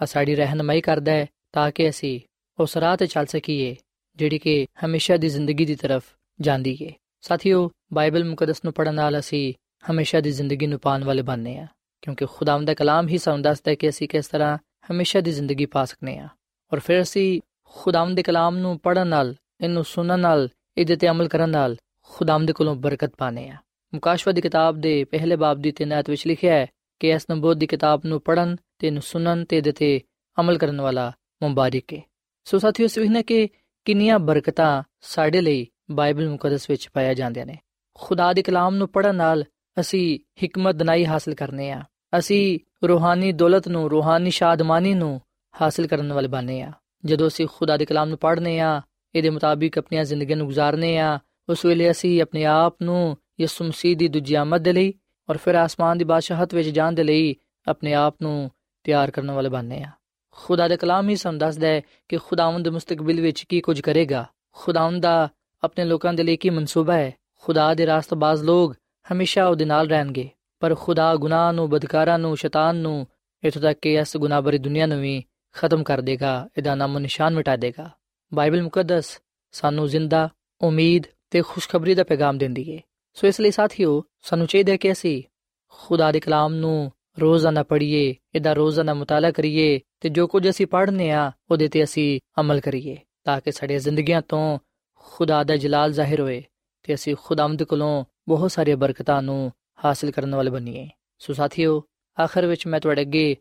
ਆ 0.00 0.04
ਸਾਡੀ 0.04 0.34
ਰਹਿਨਮਾਈ 0.34 0.80
ਕਰਦਾ 0.80 1.12
ਹੈ, 1.12 1.26
ਤਾਂ 1.52 1.70
ਕਿ 1.70 1.88
ਅਸੀਂ 1.88 2.20
ਉਸ 2.58 2.76
ਰਾਹ 2.76 2.96
ਤੇ 2.96 3.06
ਚੱਲ 3.06 3.26
ਸਕੀਏ, 3.26 3.76
ਜਿਹੜੀ 4.16 4.38
ਕਿ 4.38 4.66
ਹਮੇਸ਼ਾ 4.84 5.16
ਦੀ 5.16 5.28
ਜ਼ਿੰਦਗੀ 5.28 5.64
ਦੀ 5.64 5.74
ਤਰਫ 5.74 6.04
ਜਾਂਦੀ 6.40 6.76
ਹੈ 6.82 6.92
ਸਾਥੀਓ, 7.20 7.70
ਬਾਈਬਲ 7.92 8.24
ਮੁਕੱਦਸ 8.24 8.64
ਨੂੰ 8.64 8.72
ਪੜਨ 8.72 8.94
ਨਾਲ 8.94 9.18
ਅਸੀਂ 9.18 9.54
ਹਮੇਸ਼ਾ 9.90 10.20
ਦੀ 10.20 10.30
ਜ਼ਿੰਦਗੀ 10.30 10.66
ਨੂੰ 10.66 10.78
ਪਾਣ 10.80 11.04
ਵਾਲੇ 11.04 11.22
ਬਣਨੇ 11.22 11.58
ਆ, 11.58 11.66
ਕਿਉਂਕਿ 12.02 12.26
ਖੁਦਾਵੰਦ 12.26 12.66
ਦਾ 12.66 12.74
ਕਲਾਮ 12.74 13.08
ਹੀ 13.08 13.18
ਸਾਨੂੰ 13.18 13.42
ਦੱਸਦਾ 13.42 13.70
ਹੈ 13.70 13.74
ਕਿ 13.74 13.88
ਅਸੀਂ 13.88 14.08
ਕਿਸ 14.08 14.28
ਤਰ੍ਹਾਂ 14.28 14.58
ਹਮੇਸ਼ਾ 14.90 15.20
ਦੀ 15.20 15.32
ਜ਼ਿੰਦਗੀ 15.32 15.66
ਪਾ 15.66 15.84
ਸਕਨੇ 15.84 16.18
ਆ। 16.18 16.28
ਔਰ 16.72 16.80
ਫਿਰ 16.80 17.02
ਅਸੀਂ 17.02 17.40
ਖੁਦਾਵੰਦ 17.62 18.16
ਦੇ 18.16 18.22
ਕਲਾਮ 18.22 18.56
ਨੂੰ 18.56 18.78
ਪੜਨ 18.78 19.06
ਨਾਲ, 19.06 19.34
ਇਹਨੂੰ 19.60 19.84
ਸੁਣਨ 19.84 20.20
ਨਾਲ, 20.20 20.48
ਇਹਦੇ 20.78 20.96
ਤੇ 20.96 21.08
ਅਮਲ 21.08 21.28
ਕਰਨ 21.28 21.50
ਨਾਲ 21.50 21.76
ਖੁਦਾਵੰਦ 22.10 22.52
ਕੋਲੋਂ 22.52 22.74
ਬਰਕਤ 22.76 23.12
ਪਾਣੇ 23.18 23.48
ਆ 23.48 23.56
ਮੁਕਾਸ਼ਵਾ 23.94 24.32
ਦੀ 24.32 24.40
ਕਿਤਾਬ 24.40 24.80
ਦੇ 24.80 25.04
ਪਹਿਲੇ 25.04 25.36
ਬਾਬ 25.36 25.58
ਦੀ 25.58 25.70
ਤਿੰਨ 25.72 25.92
ਆਇਤ 25.92 26.10
ਵਿੱਚ 26.10 26.26
ਲਿਖਿਆ 26.26 26.54
ਹੈ 26.54 26.66
ਕਿ 27.00 27.10
ਇਸ 27.10 27.26
ਨਬੂਤ 27.30 27.56
ਦੀ 27.56 27.66
ਕਿਤਾਬ 27.66 28.00
ਨੂੰ 28.04 28.20
ਪੜਨ 28.20 28.56
ਤੇ 28.78 28.86
ਇਹਨੂੰ 28.86 29.02
ਸੁਣਨ 29.02 29.44
ਤੇ 29.44 29.56
ਇਹਦੇ 29.56 29.72
ਤੇ 29.72 30.00
ਅਮਲ 30.40 30.58
ਕਰਨ 30.58 30.80
ਵਾਲਾ 30.80 31.12
ਮੁਬਾਰਕ 31.42 31.92
ਹੈ। 31.92 32.00
ਸੋ 32.44 32.58
ਸਾਥੀਓ 32.58 32.86
ਸਵਿਹਨੇ 32.86 33.22
ਕਿ 33.22 33.48
ਕਿੰਨੀਆਂ 33.84 34.18
ਬਰਕਤਾਂ 34.18 34.82
ਸਾਡੇ 35.00 35.40
ਲਈ 35.40 35.66
ਬਾਈਬਲ 35.90 36.28
ਮੁਕੱਦਸ 36.28 36.70
ਵਿੱਚ 36.70 36.88
ਪਾਇਆ 36.94 37.14
ਜਾਂਦੀਆਂ 37.14 37.46
ਨੇ। 37.46 37.58
ਖੁਦਾ 37.94 38.32
ਦੇ 38.32 38.42
ਕਲਾਮ 38.42 38.74
ਨੂੰ 38.74 38.88
ਪੜਨ 38.88 39.14
ਨਾਲ 39.16 39.44
ਅਸੀਂ 39.80 40.18
ਹਕਮਤ, 40.44 40.74
ਦਨਾਈ 40.74 41.06
ਹਾਸਲ 41.06 41.34
ਕਰਨੇ 41.34 41.70
ਆ 41.70 41.82
ਅਸੀਂ 42.18 42.58
ਰੂਹਾਨੀ 42.86 43.32
ਦੌਲਤ 43.32 43.68
ਨੂੰ, 43.68 43.90
ਰੂਹਾਨੀ 43.90 44.30
ਸ਼ਾਦਮਾਨੀ 44.30 44.94
ਨੂੰ 44.94 45.20
ਹਾਸਲ 45.60 45.86
ਕਰਨ 45.86 46.12
ਵਾਲੇ 46.12 46.28
ਬਣਨੇ 46.28 46.62
ਆ 46.62 46.72
ਜਦੋਂ 47.04 47.28
ਅਸੀਂ 47.28 47.46
ਖੁਦਾ 47.52 47.76
ਦੇ 47.76 47.84
ਕਲਾਮ 47.84 48.08
ਨੂੰ 48.08 48.18
ਪੜ੍ਹਨੇ 48.18 48.58
ਆ 48.60 48.80
ਇਹਦੇ 49.14 49.30
ਮੁਤਾਬਿਕ 49.30 49.78
ਆਪਣੀਆਂ 49.78 50.04
ਜ਼ਿੰਦਗੀਆਂ 50.04 50.36
ਨੂੰ 50.36 50.46
ਗੁਜ਼ਾਰਨੇ 50.46 50.98
ਆ 50.98 51.18
ਉਸ 51.48 51.64
ਵੇਲੇ 51.64 51.90
ਅਸੀਂ 51.90 52.22
ਆਪਣੇ 52.22 52.44
ਆਪ 52.44 52.76
ਨੂੰ 52.82 53.16
ਯਿਸੂ 53.40 53.64
ਮਸੀਹ 53.64 53.96
ਦੀ 53.96 54.08
ਦੂਜੀ 54.08 54.34
ਆਮਦ 54.34 54.62
ਦੇ 54.62 54.72
ਲਈ 54.72 54.94
ਔਰ 55.30 55.36
ਫਿਰ 55.36 55.54
ਆਸਮਾਨ 55.54 55.98
ਦੀ 55.98 56.04
ਬਾਦਸ਼ਾਹਤ 56.04 56.54
ਵਿੱਚ 56.54 56.68
ਜਾਣ 56.68 56.92
ਦੇ 56.92 57.02
ਲਈ 57.02 57.34
ਆਪਣੇ 57.68 57.94
ਆਪ 57.94 58.16
ਨੂੰ 58.22 58.50
ਤਿਆਰ 58.84 59.10
ਕਰਨ 59.10 59.30
ਵਾਲੇ 59.30 59.48
ਬਣਨੇ 59.48 59.82
ਆ। 59.82 59.90
ਖੁਦਾ 60.30 60.68
ਦੇ 60.68 60.76
ਕਲਾਮ 60.76 61.08
ਹੀ 61.08 61.16
ਸਾਨੂੰ 61.16 61.38
ਦੱਸਦਾ 61.38 61.66
ਹੈ 61.66 61.80
ਕਿ 62.08 62.16
ਖੁਦਾਵੰਦ 62.16 62.68
ਮੁਸਤਕਬਲ 62.68 63.20
ਵਿੱਚ 63.20 63.42
ਕੀ 63.42 63.60
ਕੁਝ 63.60 63.80
ਕਰੇਗਾ। 63.80 64.26
ਖੁਦਾਵੰਦ 64.52 65.02
ਦਾ 65.02 65.28
ਆਪਣੇ 65.64 65.84
ਲੋਕਾਂ 65.84 66.14
ਦੇ 66.14 66.22
ਲਈ 66.22 66.36
ਕੀ 66.36 66.50
ਮਨਸੂਬਾ 66.50 66.94
ਹੈ? 66.94 67.14
ਖੁਦਾ 67.40 67.74
ਦੇ 67.74 67.86
ਰਾਸਤਬਾਜ਼ 67.86 68.44
ਲੋਕ 68.44 68.76
ਹਮੇਸ਼ਾ 69.12 69.46
ਉਹਦੇ 69.46 69.64
ਨਾਲ 69.64 69.88
ਰਹਿਣਗੇ। 69.88 70.30
ਪਰ 70.60 70.74
ਖੁਦਾ 70.74 71.16
ਗੁਨਾਹ 71.16 71.52
ਨੂੰ, 71.52 71.70
ਬਦਕਾਰਾਂ 71.70 72.18
ਨੂੰ, 72.18 72.36
ਸ਼ੈਤਾਨ 72.36 72.76
ਨੂੰ 72.76 73.06
ਇਥੋਂ 73.44 73.62
ਤੱਕ 73.62 73.78
ਕਿ 73.78 73.94
ਇਸ 73.94 74.16
ਗੁਨਾਹ 74.16 74.42
ਭਰੀ 74.42 74.58
ਦੁਨੀਆ 74.58 74.86
ਨੂੰ 74.86 75.00
ਵੀ 75.00 75.24
ਖਤਮ 75.52 75.82
ਕਰ 75.82 76.00
ਦੇਗਾ, 76.00 76.48
ਇਹਦਾ 76.58 76.74
ਨਾਮ 76.74 76.98
ਨਿਸ਼ਾਨ 76.98 77.34
ਮਿਟਾ 77.34 77.56
ਦੇਗਾ। 77.56 77.90
ਬਾਈਬਲ 78.34 78.62
ਮੁਕੱਦਸ 78.62 79.20
ਸਾਨੂੰ 79.52 79.88
ਜ਼ਿੰਦਾ, 79.88 80.28
ਉਮੀਦ 80.60 81.02
ਤੇ 81.30 81.42
ਖੁਸ਼ਖਬਰੀ 81.42 81.94
ਦਾ 81.94 82.04
ਪੈਗਾਮ 82.04 82.38
ਦਿੰਦੀ 82.38 82.76
ਹੈ 82.76 82.80
ਸੋ 83.14 83.26
ਇਸ 83.26 83.40
ਲਈ 83.40 83.50
ਸਾਥੀਓ, 83.50 84.02
ਸਾਨੂੰ 84.22 84.46
ਚਾਹੀਦਾ 84.46 84.72
ਹੈ 84.72 84.76
ਕਿ 84.76 84.92
ਅਸੀਂ 84.92 85.22
ਖੁਦਾ 85.68 86.10
ਦੇ 86.12 86.20
ਕਲਾਮ 86.20 86.54
ਨੂੰ 86.54 86.92
ਰੋਜ਼ਾਨਾ 87.20 87.62
ਪੜ੍ਹੀਏ, 87.62 88.14
ਇਹਦਾ 88.34 88.52
ਰੋਜ਼ਾਨਾ 88.52 88.94
ਮਤਾਲਾ 88.94 89.30
ਕਰੀਏ 89.30 89.80
ਤੇ 90.00 90.08
ਜੋ 90.08 90.26
ਕੁਝ 90.26 90.48
ਅਸੀਂ 90.48 90.66
ਪੜ੍ਹਨੇ 90.66 91.10
ਆ, 91.10 91.30
ਉਹਦੇ 91.50 91.68
ਤੇ 91.68 91.82
ਅਸੀਂ 91.84 92.20
ਅਮਲ 92.40 92.60
ਕਰੀਏ 92.60 92.96
ਤਾਂ 93.24 93.40
ਕਿ 93.40 93.52
ਸਾਡੀਆਂ 93.52 93.78
ਜ਼ਿੰਦਗੀਆਂ 93.78 94.22
ਤੋਂ 94.22 94.58
ਖੁਦਾ 94.94 95.42
ਦਾ 95.44 95.56
ਜਲਾਲ 95.56 95.92
ਜ਼ਾਹਿਰ 95.92 96.20
ਹੋਏ 96.20 96.42
ਤੇ 96.82 96.94
ਅਸੀਂ 96.94 97.14
ਖੁਦਾਵੰਦ 97.22 97.62
ਕੋਲੋਂ 97.62 98.04
ਬਹੁਤ 98.28 98.52
ਸਾਰੀਆਂ 98.52 98.76
ਬਰਕਤਾਂ 98.76 99.22
ਨੂੰ 99.22 99.52
ਹਾਸਲ 99.84 100.10
ਕਰਨ 100.10 100.34
ਵਾਲੇ 100.34 100.50
ਬਣੀਏ। 100.50 100.88
ਸੋ 101.18 101.32
ਸਾਥੀਓ, 101.32 101.82
ਆਖਰ 102.16 102.46
ਵਿੱਚ 102.46 102.66
ਮੈਂ 102.66 102.80
ਤੁਹਾਡੇ 102.80 103.00
ਅੱਗੇ 103.00 103.36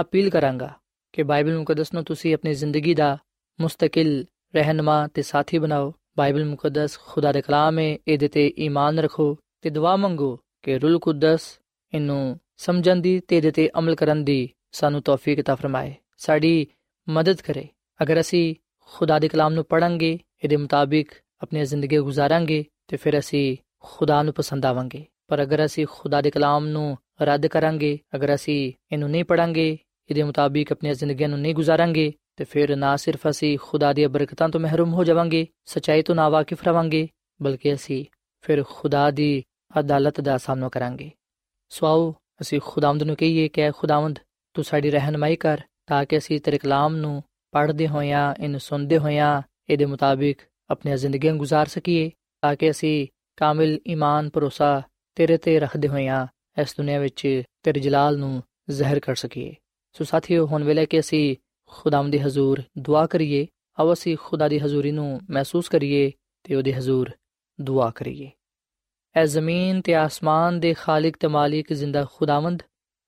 ਅਪੀਲ 0.00 0.30
ਕਰਾਂਗਾ 0.30 0.72
ਕਿ 1.12 1.22
ਬਾਈਬਲ 1.22 1.58
ਮੁਕੱਦਸ 1.58 1.92
ਨੂੰ 1.94 2.04
ਤੁਸੀਂ 2.04 2.34
ਆਪਣੀ 2.34 2.54
ਜ਼ਿੰਦਗੀ 2.54 2.94
ਦਾ 2.94 3.16
ਮੁਸਤਕਿਲ 3.58 4.24
ਰਹਿਨਮਾ 4.54 5.06
ਤੇ 5.14 5.22
ਸਾਥੀ 5.22 5.58
ਬਣਾਓ। 5.58 5.92
ਬਾਈਬਲ 6.17 6.45
ਮੁਕੱਦਸ 6.45 6.97
ਖੁਦਾ 6.99 7.31
ਦੇ 7.31 7.41
ਕਲਾਮ 7.41 7.79
ਹੈ 7.79 7.95
ਇਹਦੇ 8.07 8.27
ਤੇ 8.27 8.47
ਈਮਾਨ 8.57 8.99
ਰੱਖੋ 8.99 9.35
ਤੇ 9.61 9.69
ਦੁਆ 9.69 9.95
ਮੰਗੋ 9.95 10.35
ਕਿ 10.63 10.77
ਰੂਲ 10.79 10.97
ਕੁਦਸ 10.99 11.47
ਇਹਨੂੰ 11.93 12.37
ਸਮਝਣ 12.57 13.01
ਦੀ 13.01 13.19
ਤੇ 13.19 13.37
ਇਹਦੇ 13.37 13.51
ਤੇ 13.51 13.69
ਅਮਲ 13.79 13.95
ਕਰਨ 13.95 14.23
ਦੀ 14.23 14.49
ਸਾਨੂੰ 14.71 15.01
ਤੌਫੀਕ 15.01 15.39
عطا 15.39 15.55
ਫਰਮਾਏ 15.55 15.93
ਸਾਡੀ 16.17 16.67
ਮਦਦ 17.07 17.41
ਕਰੇ 17.41 17.67
ਅਗਰ 17.99 18.19
ਅਸੀਂ 18.19 18.55
ਖੁਦਾ 18.89 19.19
ਦੇ 19.19 19.27
ਕਲਾਮ 19.27 19.53
ਨੂੰ 19.53 19.63
ਪੜਾਂਗੇ 19.65 20.17
ਇਹਦੇ 20.43 20.57
ਮੁਤਾਬਿਕ 20.57 21.11
ਆਪਣੀ 21.41 21.65
ਜ਼ਿੰਦਗੀ 21.65 21.97
ਗੁਜ਼ਾਰਾਂਗੇ 21.99 22.63
ਤੇ 22.87 22.97
ਫਿਰ 22.97 23.19
ਅਸੀਂ 23.19 23.57
ਖੁਦਾ 23.79 24.21
ਨੂੰ 24.23 24.33
ਪਸੰਦ 24.33 24.65
ਆਵਾਂਗੇ 24.65 25.05
ਪਰ 25.27 25.43
ਅਗਰ 25.43 25.65
ਅਸੀਂ 25.65 25.85
ਖੁਦਾ 25.87 26.21
ਦੇ 26.21 26.29
ਕਲਾਮ 26.31 26.67
ਨੂੰ 26.67 26.97
ਰੱਦ 27.21 27.47
ਕਰਾਂਗੇ 27.47 27.97
ਅਗਰ 28.15 28.33
ਅਸੀਂ 28.35 28.71
ਇਹਨੂੰ 28.91 29.09
ਨਹੀਂ 29.09 29.25
ਪੜਾਂਗੇ 29.25 29.77
ਇਹਦੇ 30.09 30.23
ਮੁਤਾਬਿਕ 30.23 30.71
ਆਪਣੀ 30.71 30.93
ਜ਼ਿੰਦਗੀ 30.93 31.27
ਨੂੰ 31.27 31.39
ਨਹੀਂ 31.39 31.55
ਗੁਜ਼ਾਰਾਂਗੇ 31.55 32.11
ਤੇ 32.36 32.44
ਫਿਰ 32.44 32.76
ਨਾ 32.76 32.96
ਸਿਰਫ 32.96 33.28
ਅਸੀਂ 33.30 33.58
ਖੁਦਾ 33.62 33.92
ਦੀਆਂ 33.92 34.08
ਬਰਕਤਾਂ 34.08 34.48
ਤੋਂ 34.48 34.60
ਮਹਿਰੂਮ 34.60 34.94
ਹੋ 34.94 35.04
ਜਾਵਾਂਗੇ, 35.04 35.46
ਸਚਾਈ 35.64 36.02
ਤੋਂ 36.02 36.14
ਨਾ 36.14 36.28
ਵਾਕਿਫ 36.28 36.68
ਰਵਾਂਗੇ, 36.68 37.08
ਬਲਕਿ 37.42 37.74
ਅਸੀਂ 37.74 38.04
ਫਿਰ 38.40 38.64
ਖੁਦਾ 38.68 39.10
ਦੀ 39.10 39.44
ਅਦਾਲਤ 39.80 40.20
ਦਾ 40.20 40.38
ਸਾਹਮਣਾ 40.38 40.68
ਕਰਾਂਗੇ। 40.68 41.10
ਸੋ 41.68 41.86
ਆਓ 41.86 42.14
ਅਸੀਂ 42.40 42.60
ਖੁਦਾਵੰਦ 42.64 43.02
ਨੂੰ 43.02 43.16
ਕਹੀਏ, 43.16 43.48
ਕਿ 43.48 43.70
ਖੁਦਾਵੰਦ, 43.70 44.18
ਤੂੰ 44.54 44.64
ਸਾਡੀ 44.64 44.90
ਰਹਿਨਮਾਈ 44.90 45.36
ਕਰ, 45.36 45.60
ਤਾਂ 45.86 46.04
ਕਿ 46.04 46.18
ਅਸੀਂ 46.18 46.40
ਤੇਰੇ 46.40 46.58
ਕਲਾਮ 46.58 46.96
ਨੂੰ 46.96 47.22
ਪੜ੍ਹਦੇ 47.50 47.88
ਹੋਇਆਂ, 47.88 48.34
ਇਹਨੂੰ 48.42 48.60
ਸੁਣਦੇ 48.60 48.98
ਹੋਇਆਂ, 48.98 49.42
ਇਹਦੇ 49.70 49.84
ਮੁਤਾਬਿਕ 49.84 50.38
ਆਪਣੀਆਂ 50.70 50.96
ਜ਼ਿੰਦਗੀਆਂ 50.96 51.34
ਗੁਜ਼ਾਰ 51.34 51.66
ਸਕੀਏ, 51.66 52.10
ਤਾਂ 52.40 52.56
ਕਿ 52.56 52.70
ਅਸੀਂ 52.70 53.06
ਕਾਮਿਲ 53.36 53.80
ਈਮਾਨ 53.86 54.30
ਭਰੋਸਾ 54.30 54.82
ਤੇਰੇ 55.14 55.36
ਤੇ 55.36 55.60
ਰੱਖਦੇ 55.60 55.88
ਹੋਇਆਂ, 55.88 56.26
ਇਸ 56.62 56.74
ਦੁਨੀਆ 56.76 56.98
ਵਿੱਚ 56.98 57.42
ਤੇਰੇ 57.62 57.80
ਜਲਾਲ 57.80 58.18
ਨੂੰ 58.18 58.42
ਜ਼ਹਿਰ 58.70 59.00
ਕਰ 59.00 59.14
ਸਕੀਏ। 59.14 59.54
ਸੋ 59.92 60.04
ਸਾਥੀਓ, 60.04 60.46
ਹੁਣ 60.46 60.64
ਵੇਲੇ 60.64 60.86
ਕਿ 60.86 61.00
ਅਸੀਂ 61.00 61.36
ਖੁਦਾਮ 61.72 62.10
ਦੀ 62.10 62.18
ਹਜ਼ੂਰ, 62.18 62.62
ਦੁਆ 62.78 63.06
ਕਰੀਏ। 63.06 63.46
ਆਓ 63.80 63.92
ਅਸੀਂ 63.92 64.16
ਖੁਦਾ 64.22 64.48
ਦੀ 64.48 64.58
ਹਜ਼ੂਰੀ 64.58 64.90
ਨੂੰ 64.90 65.20
ਮਹਿਸੂਸ 65.30 65.68
ਕਰੀਏ 65.68 66.10
ਤੇ 66.42 66.54
ਉਹਦੇ 66.54 66.74
ਹਜ਼ੂਰ 66.74 67.10
ਦੁਆ 67.58 67.90
ਕਰੀਏ। 67.90 68.30
ਐ 69.16 69.24
ਜ਼ਮੀਨ 69.24 69.80
ਤੇ 69.80 69.94
ਆਸਮਾਨ 69.94 70.60
ਦੇ 70.60 70.74
ਖਾਲਕ 70.74 71.16
ਤੇ 71.20 71.28
ਮਾਲਿਕ 71.28 71.72
ਜ਼ਿੰਦਾ 71.72 72.06
ਖੁਦਾਵੰਦ, 72.14 72.62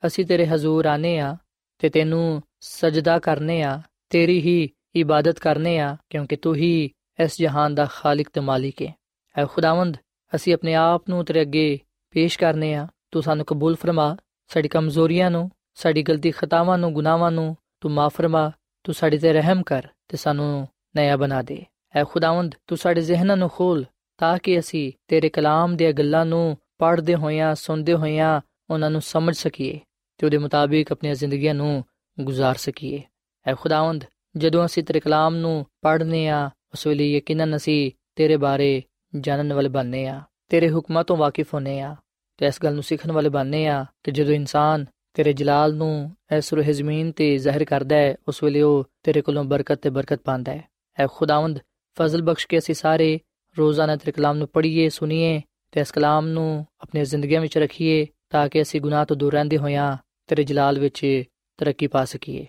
ਅਸੀਂ 0.07 0.24
ਤੇਰੇ 0.27 0.46
ਹਜ਼ੂਰ 0.46 0.87
ਆਨੇ 0.87 1.18
ਆ 1.18 1.37
ਤੇ 1.79 1.88
ਤੈਨੂੰ 1.88 2.42
ਸਜਦਾ 2.61 3.18
ਕਰਨੇ 3.18 3.62
ਆ, 3.62 3.81
ਤੇਰੀ 4.11 4.40
ਹੀ 4.40 4.68
ਇਬਾਦਤ 4.94 5.38
ਕਰਨੇ 5.38 5.79
ਆ, 5.79 5.96
ਕਿਉਂਕਿ 6.11 6.37
ਤੂੰ 6.37 6.55
ਹੀ 6.55 6.90
ਇਸ 7.24 7.38
ਜਹਾਨ 7.38 7.74
ਦਾ 7.74 7.87
ਖਾਲਕ 7.90 8.29
ਤੇ 8.33 8.40
ਮਾਲਿਕ 8.40 8.83
ਹੈ 8.83 8.94
ਐ 9.37 9.44
ਖੁਦਾਵੰਦ, 9.46 9.96
ਅਸੀਂ 10.35 10.55
ਆਪਣੇ 10.55 10.74
ਆਪ 10.74 11.09
ਨੂੰ 11.09 11.24
ਤੇਰੇ 11.24 11.40
ਅੱਗੇ 11.40 11.79
ਪੇਸ਼ 12.11 12.38
ਕਰਨੇ 12.38 12.74
ਆ। 12.74 12.88
ਤੂੰ 13.11 13.22
ਸਾਨੂੰ 13.22 13.44
ਕਬੂਲ 13.46 13.77
ਫਰਮਾ, 13.77 14.16
ਸਾਡੀ 14.48 14.68
ਕਮਜ਼ੋਰੀਆਂ 14.68 15.31
ਨੂੰ, 15.31 15.50
ਸਾਡੀ 15.74 16.03
ਗਲਤੀ 16.03 16.31
ਖਤਾਵਾਂ 16.31 16.79
ਨੂੰ, 16.79 16.92
ਗੁਨਾਹਾਂ 16.92 17.31
ਨੂੰ 17.31 17.57
ਤੂੰ 17.85 17.92
ਮਾਫ 17.92 18.14
ਫਰਮਾ, 18.16 18.53
ਤੂੰ 18.85 18.94
ਸਾਡੇ 18.94 19.18
ਤੇ 19.18 19.33
ਰਹਿਮ 19.33 19.62
ਕਰ 19.62 19.87
ਤੇ 20.09 20.16
ਸਾਨੂੰ 20.16 20.68
ਨਇਆ 20.97 21.16
ਬਣਾ 21.16 21.42
ਦੇ। 21.42 21.64
ਐ 21.94 22.05
ਖੁਦਾਵੰਦ, 22.05 22.55
ਤੂੰ 22.66 22.79
ਸਾਡੇ 22.79 23.01
ਜ਼ਿਹਨਾਂ 23.01 23.37
ਨੂੰ 23.37 23.49
ਖੋਲ 23.49 23.85
ਤਾਂ 24.18 24.38
ਕਿ 24.38 24.59
ਅਸੀਂ 24.59 24.92
ਤੇਰੇ 25.09 25.29
ਕਲਾਮ 25.29 25.77
ਦੀਆਂ 25.77 25.92
ਗੱਲਾਂ 25.92 26.27
ਨੂੰ 26.27 26.57
ਪੜ੍ਹਦੇ 26.79 27.14
ਹੋਇਆਂ, 27.14 27.55
ਸੁਣਦੇ 27.55 27.94
ਹੋਇਆਂ 27.94 28.40
ਉਹਨਾਂ 28.70 28.90
ਨੂੰ 28.90 29.01
ਸਮਝ 29.01 29.37
ਸਕੀਏ 29.37 29.81
ਤੇ 30.18 30.27
ਉਹਦੇ 30.27 30.38
ਮੁਤਾਬਿਕ 30.38 30.92
ਆਪਣੀਆਂ 30.92 31.14
ਜ਼ਿੰਦਗੀਆਂ 31.14 31.55
ਨੂੰ 31.55 31.85
ਗੁਜ਼ਾਰ 32.20 32.55
ਸਕੀਏ। 32.55 33.03
ਐ 33.47 33.55
ਖੁਦਾਵੰਦ, 33.55 34.05
ਜਦੋਂ 34.37 34.64
ਅਸੀਂ 34.66 34.83
ਤੇਰੇ 34.83 35.01
ਕਲਾਮ 35.01 35.37
ਨੂੰ 35.37 35.66
ਪੜ੍ਹਨੇ 35.83 36.29
ਆ, 36.29 36.51
ਉਸ 36.73 36.87
ਵੇਲੇ 36.87 37.12
ਯਕੀਨਨ 37.12 37.57
ਅਸੀਂ 37.57 37.92
ਤੇਰੇ 38.16 38.37
ਬਾਰੇ 38.37 38.83
ਜਾਣਨ 39.20 39.53
ਵਾਲੇ 39.53 39.68
ਬਣਨੇ 39.68 40.07
ਆ, 40.07 40.23
ਤੇਰੇ 40.49 40.70
ਹੁਕਮਾਂ 40.70 41.05
ਤੋਂ 41.05 41.16
ਵਾਕਿਫ 41.16 41.55
ਹੋਣੇ 41.55 41.81
ਆ 41.81 41.97
ਤੇ 42.37 42.47
ਇਸ 42.47 42.62
ਗੱਲ 42.64 42.75
ਨੂੰ 42.75 42.83
ਸਿੱਖਣ 42.83 43.12
ਵਾਲੇ 43.12 43.29
ਬਣਨੇ 43.29 43.66
ਆ 43.66 43.87
ਕਿ 44.05 44.11
ਜਦੋਂ 44.11 44.35
ਇਨਸਾਨ 44.35 44.87
ਤੇਰੇ 45.14 45.33
ਜਲਾਲ 45.33 45.74
ਨੂੰ 45.74 46.11
ਇਸ 46.37 46.53
ਰੂਹ 46.53 46.64
ਜ਼ਮੀਨ 46.64 47.12
ਤੇ 47.12 47.38
ਜ਼ਾਹਿਰ 47.38 47.64
ਕਰਦਾ 47.64 47.96
ਹੈ, 47.96 48.14
ਉਸ 48.29 48.42
ਵੇਲੇ 48.42 48.62
ਉਹ 48.62 48.85
ਤੇਰੇ 49.03 49.20
ਕੋਲੋਂ 49.20 49.44
ਬਰਕਤ 49.44 49.79
ਤੇ 49.79 49.90
ਬਰਕਤ 49.90 50.20
ਪਾਉਂਦਾ 50.24 50.53
ਹੈ। 50.53 50.64
ਐ 50.98 51.07
ਖੁਦਾਵੰਦ, 51.07 51.59
ਫਜ਼ਲ 51.94 52.22
ਬਖਸ਼ 52.22 52.46
ਕੇ 52.46 52.59
ਅਸੀਂ 52.59 52.74
ਸਾਰੇ 52.74 53.20
ਰੋਜ਼ਾਨਾ 53.59 53.96
ਤੇਰੇ 53.96 54.12
ਕਲਾਮ 54.12 54.37
ਨੂੰ 54.37 54.48
ਪੜ੍ਹੀਏ, 54.48 54.88
ਸੁਣੀਏ 54.88 55.40
ਤੇ 55.72 55.81
ਇਸ 55.81 55.90
ਕਲਾਮ 55.90 56.29
ਨੂੰ 56.29 56.66
ਆਪਣੀ 56.81 57.05
ਜ਼ਿੰਦਗੀਆਂ 57.05 57.40
ਵਿੱਚ 57.40 57.59
ਰੱਖੀਏ 57.59 58.07
ਤਾਂ 58.31 58.48
ਕਿ 58.48 58.62
ਅਸੀਂ 58.62 58.81
ਗੁਨਾਹ 58.81 59.05
ਤੋਂ 59.05 59.16
ਦੂਰ 59.16 59.33
ਰਹਿੰਦੇ 59.33 59.59
ਹੋਈਆਂ 59.59 59.96
ਤੇਰੇ 60.27 60.44
ਜਲਾਲ 60.44 60.79
ਵਿੱਚ 60.79 61.24
ਤਰੱਕੀ 61.59 61.87
ਪਾ 61.87 62.05
ਸਕੀਏ। 62.05 62.46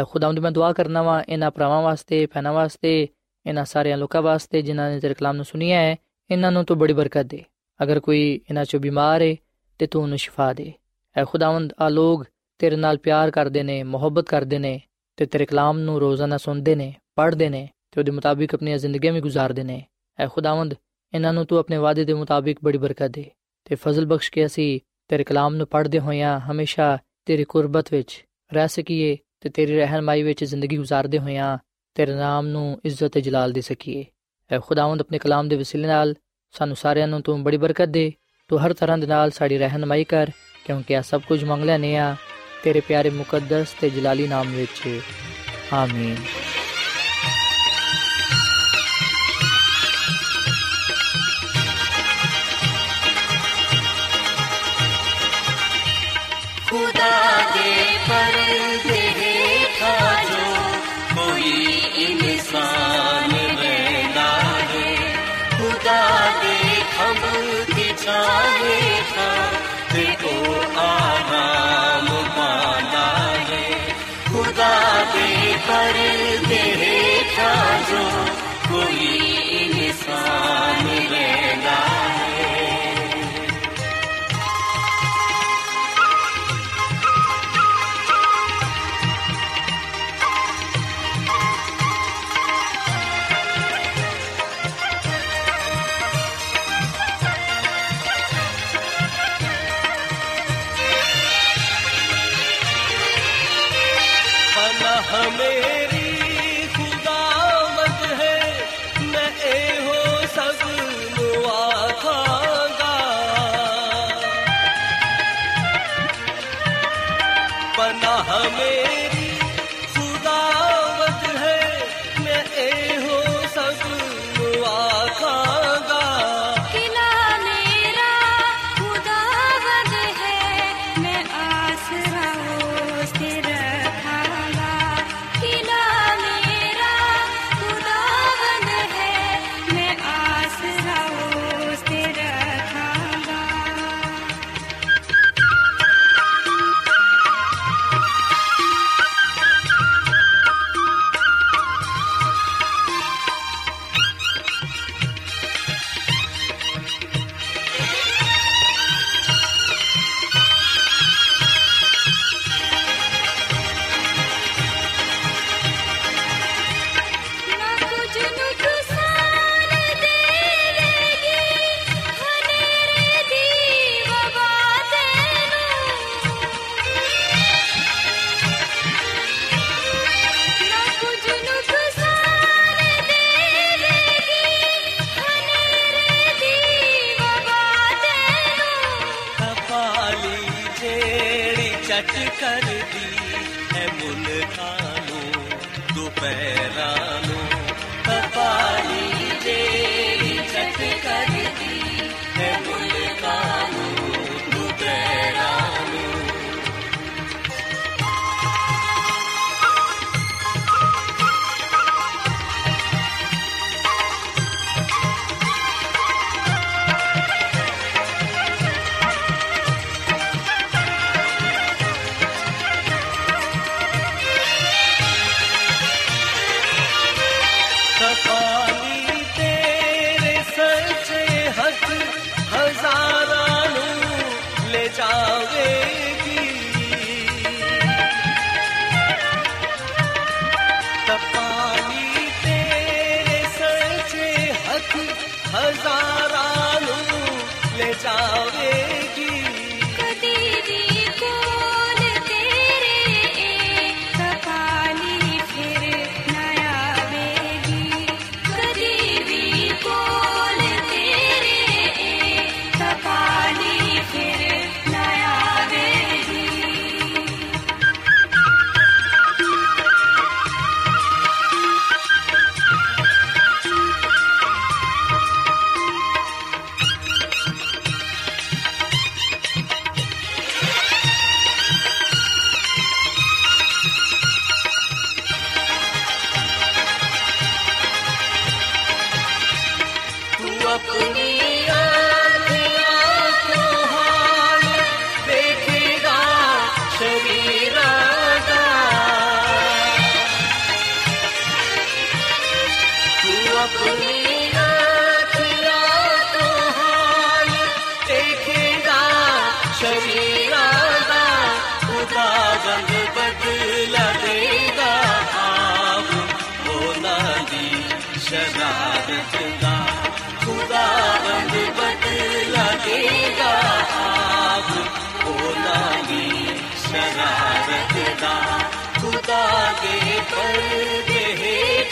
ਐ 0.00 0.04
ਖੁਦਾਵੰਦ, 0.04 0.38
ਮੈਂ 0.38 0.50
ਦੁਆ 0.50 0.72
ਕਰਨਾ 0.72 1.02
ਵਾਂ 1.02 1.22
ਇਹਨਾਂ 1.28 1.50
ਭਰਾਵਾਂ 1.50 1.82
ਵਾਸਤੇ, 1.82 2.26
ਭੈਣਾਂ 2.26 2.52
ਵਾਸਤੇ, 2.52 3.08
ਇਹਨਾਂ 3.46 3.64
ਸਾਰਿਆਂ 3.64 3.98
ਲੋਕਾਂ 3.98 4.22
ਵਾਸਤੇ 4.22 4.62
ਜਿਨ੍ਹਾਂ 4.62 4.90
ਨੇ 4.90 5.00
ਤੇਰੇ 5.00 5.14
ਕਲਾਮ 5.14 5.36
ਨੂੰ 5.36 5.44
ਸੁਣਿਆ 5.44 5.80
ਹੈ, 5.80 5.96
ਇਹਨਾਂ 6.30 6.52
ਨੂੰ 6.52 6.64
ਤੂੰ 6.64 6.78
ਬੜੀ 6.78 6.92
ਬਰਕਤ 6.92 7.26
ਦੇ। 7.26 7.44
ਅਗਰ 7.82 8.00
ਕੋਈ 8.00 8.40
ਇਹਨਾਂ 8.50 8.64
ਚੋਂ 8.64 8.80
ਬਿਮਾਰ 8.80 9.22
ਹੈ 9.22 9.36
ਤੇ 9.78 9.86
ਤੂੰ 9.86 10.02
ਉਹਨੂੰ 10.02 10.18
ਸ਼ਿਫਾ 10.18 10.52
ਦੇ। 10.52 10.72
ਹੈ 11.18 11.24
ਖੁਦਾਵੰਦ 11.24 11.72
ਆ 11.80 11.88
ਲੋਗ 11.88 12.22
ਤੇਰੇ 12.58 12.76
ਨਾਲ 12.76 12.98
ਪਿਆਰ 12.98 13.30
ਕਰਦੇ 13.30 13.62
ਨੇ, 13.62 13.82
ਮੁਹੱਬਤ 13.82 14.26
ਕਰਦੇ 14.28 14.58
ਨੇ 14.58 14.80
ਤੇ 15.16 15.26
ਤੇਰੇ 15.26 15.46
ਕਲਾਮ 15.46 15.78
ਨੂੰ 15.78 16.00
ਰੋਜ਼ਾਨਾ 16.00 16.36
ਸੁਣਦੇ 16.36 16.74
ਨੇ, 16.74 16.94
ਪੜ੍ਹਦੇ 17.14 17.48
ਨੇ 17.48 17.68
ਤੇ 17.90 18.00
ਉਹਦੇ 18.00 18.12
ਮੁਤਾਬਿਕ 18.12 18.54
ਆਪਣੀਆਂ 18.54 18.78
ਜ਼ਿੰਦਗੀਆਂ 18.78 19.12
ਵੀ 19.12 19.20
ਗੁਜ਼ਾਰਦੇ 19.20 19.62
ਨੇ। 19.62 19.86
ਐ 20.18 20.26
ਖੁਦਾਵੰਦ, 20.26 20.74
ਇਹਨਾਂ 21.14 21.32
ਨੂੰ 21.32 21.44
ਤੂੰ 21.46 21.58
ਆਪਣੇ 21.58 21.76
ਵਾਅਦੇ 21.76 22.04
ਦੇ 22.04 22.14
ਮੁਤਾਬਿਕ 22.14 22.58
ਬੜੀ 22.64 22.78
ਬਰਕਤ 22.78 23.10
ਦੇ 23.10 23.30
ਤੇ 23.64 23.74
ਫਜ਼ਲ 23.74 24.06
ਬਖਸ਼ 24.06 24.30
ਕੇ 24.32 24.46
ਅਸੀਂ 24.46 24.80
ਤੇਰੇ 25.08 25.24
ਕਲਾਮ 25.24 25.54
ਨੂੰ 25.54 25.66
ਪੜ੍ਹਦੇ 25.66 25.98
ਹੋਇਆਂ 25.98 26.40
ਹਮੇਸ਼ਾ 26.40 26.98
ਤੇਰੀ 27.24 27.44
ਕੁਰਬਤ 27.44 27.92
ਵਿੱਚ 27.92 28.24
ਰਹਿ 28.54 28.68
ਸਕੀਏ 28.68 29.16
ਤੇ 29.40 29.48
ਤੇਰੀ 29.48 29.76
ਰਹਿਨਮਾਈ 29.76 30.22
ਵਿੱਚ 30.22 30.44
ਜ਼ਿੰਦਗੀ 30.44 30.78
گزارਦੇ 30.78 31.18
ਹੋਇਆਂ 31.18 31.58
ਤੇਰੇ 31.94 32.14
ਨਾਮ 32.14 32.46
ਨੂੰ 32.46 32.80
ਇੱਜ਼ਤ 32.84 33.04
ਤੇ 33.04 33.20
ਜਲਾਲ 33.20 33.52
ਦੇ 33.52 33.60
ਸਕੀਏ। 33.60 34.04
ਐ 34.50 34.58
ਖੁਦਾਵੰਦ, 34.58 35.00
ਆਪਣੇ 35.00 35.18
ਕਲਾਮ 35.18 35.48
ਦੇ 35.48 35.56
ਵਸੀਲੇ 35.56 35.88
ਨਾਲ 35.88 36.14
ਸਾਨੂੰ 36.52 36.76
ਸਾਰਿਆਂ 36.76 37.08
ਨੂੰ 37.08 37.20
ਤੂੰ 37.22 37.42
ਬੜੀ 37.44 37.56
ਬਰਕਤ 37.56 37.88
ਦੇ, 37.88 38.12
ਤੂੰ 38.48 38.66
ਹਰ 38.66 38.72
ਤਰ੍ਹਾਂ 38.72 38.98
ਦੇ 38.98 39.06
ਨਾਲ 39.06 39.30
ਸਾਡੀ 39.30 39.58
ਰਹਿਨਮਾਈ 39.58 40.04
ਕਰ 40.04 40.30
ਕਿਉਂਕਿ 40.66 40.94
ਇਹ 40.94 41.02
ਸਭ 41.02 41.20
ਕੁਝ 41.20 41.44
ਮੰਗ 41.44 41.64
ਲੈਨੇ 41.64 41.96
ਆ। 41.96 42.16
ਤੇਰੇ 42.62 42.80
ਪਿਆਰੇ 42.80 43.10
ਮੁਕੱਦਸ 43.10 43.66
ਤੇ 43.80 43.90
ਜਲਾਲੀ 43.90 44.28
ਨਾਮ 44.28 44.46
ਵਿੱਚ। 44.48 45.00
ਆਮੀਨ। 45.72 46.16
ਖੁਦਾ 56.70 57.40
ਦੇ 57.54 57.98
ਪਰਲੋ 58.08 58.65
दे 75.65 75.65
पर्दे 75.67 76.61
हेठा 76.81 77.53
जो 77.89 78.01
कोई 78.67 79.07
इंसान 79.85 80.85
रहना 81.13 81.84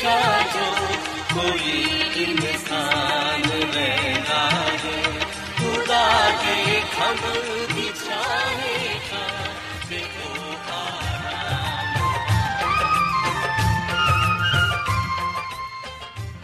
का 0.05 0.21
जो 0.55 0.64
कोई 1.29 1.71
इंसान 2.25 3.45
रहना 3.75 4.40
है 4.83 4.97
खुदा 5.59 6.01
की 6.40 6.57
खबर 6.97 7.38
भी 7.73 7.88
चाहेगा 8.05 9.23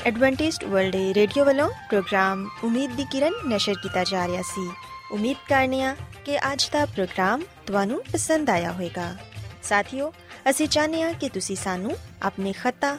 ਐਡਵੈਂਟਿਸਟ 0.07 0.65
ਵਰਲਡ 0.65 0.97
ਰੇਡੀਓ 0.97 1.45
ਵੱਲੋਂ 1.45 1.71
ਪ੍ਰੋਗਰਾਮ 1.71 2.49
ਉਮੀਦ 2.65 2.91
ਦੀ 2.91 3.05
ਕਿਰਨ 3.13 3.33
ਨਿਸ਼ਰ 3.47 3.75
ਕੀਤਾ 3.75 4.05
ਜਾ 4.05 4.27
ਰਿਹਾ 4.27 4.43
ਸੀ। 4.43 4.71
ਉਮੀਦ 5.13 5.37
ਕਰਨੇ 5.49 5.83
ਆ 5.83 5.97
ਕਿ 6.25 6.39
ਅੱਜ 6.39 6.69
ਦਾ 6.73 6.87
ਪ੍ਰੋਗਰਾਮ 6.87 7.43
ਤੁਹਾਨੂੰ 7.67 8.03
ਪਸੰਦ 8.13 8.51
ਆਇਆ 8.51 8.73
ਹੋਵੇਗਾ। 8.73 9.17
ਸਾਥੀਓ, 9.63 10.13
ਅਸੀਂ 10.51 10.69
ਚਾਹੁੰਦੇ 10.69 11.03
ਹਾਂ 11.03 11.13
ਕਿ 11.13 11.29
ਤੁਸੀਂ 11.29 11.57
ਸਾਨੂੰ 11.57 11.97
ਆਪਣੇ 12.23 12.53
ਖਤਾ 12.53 12.99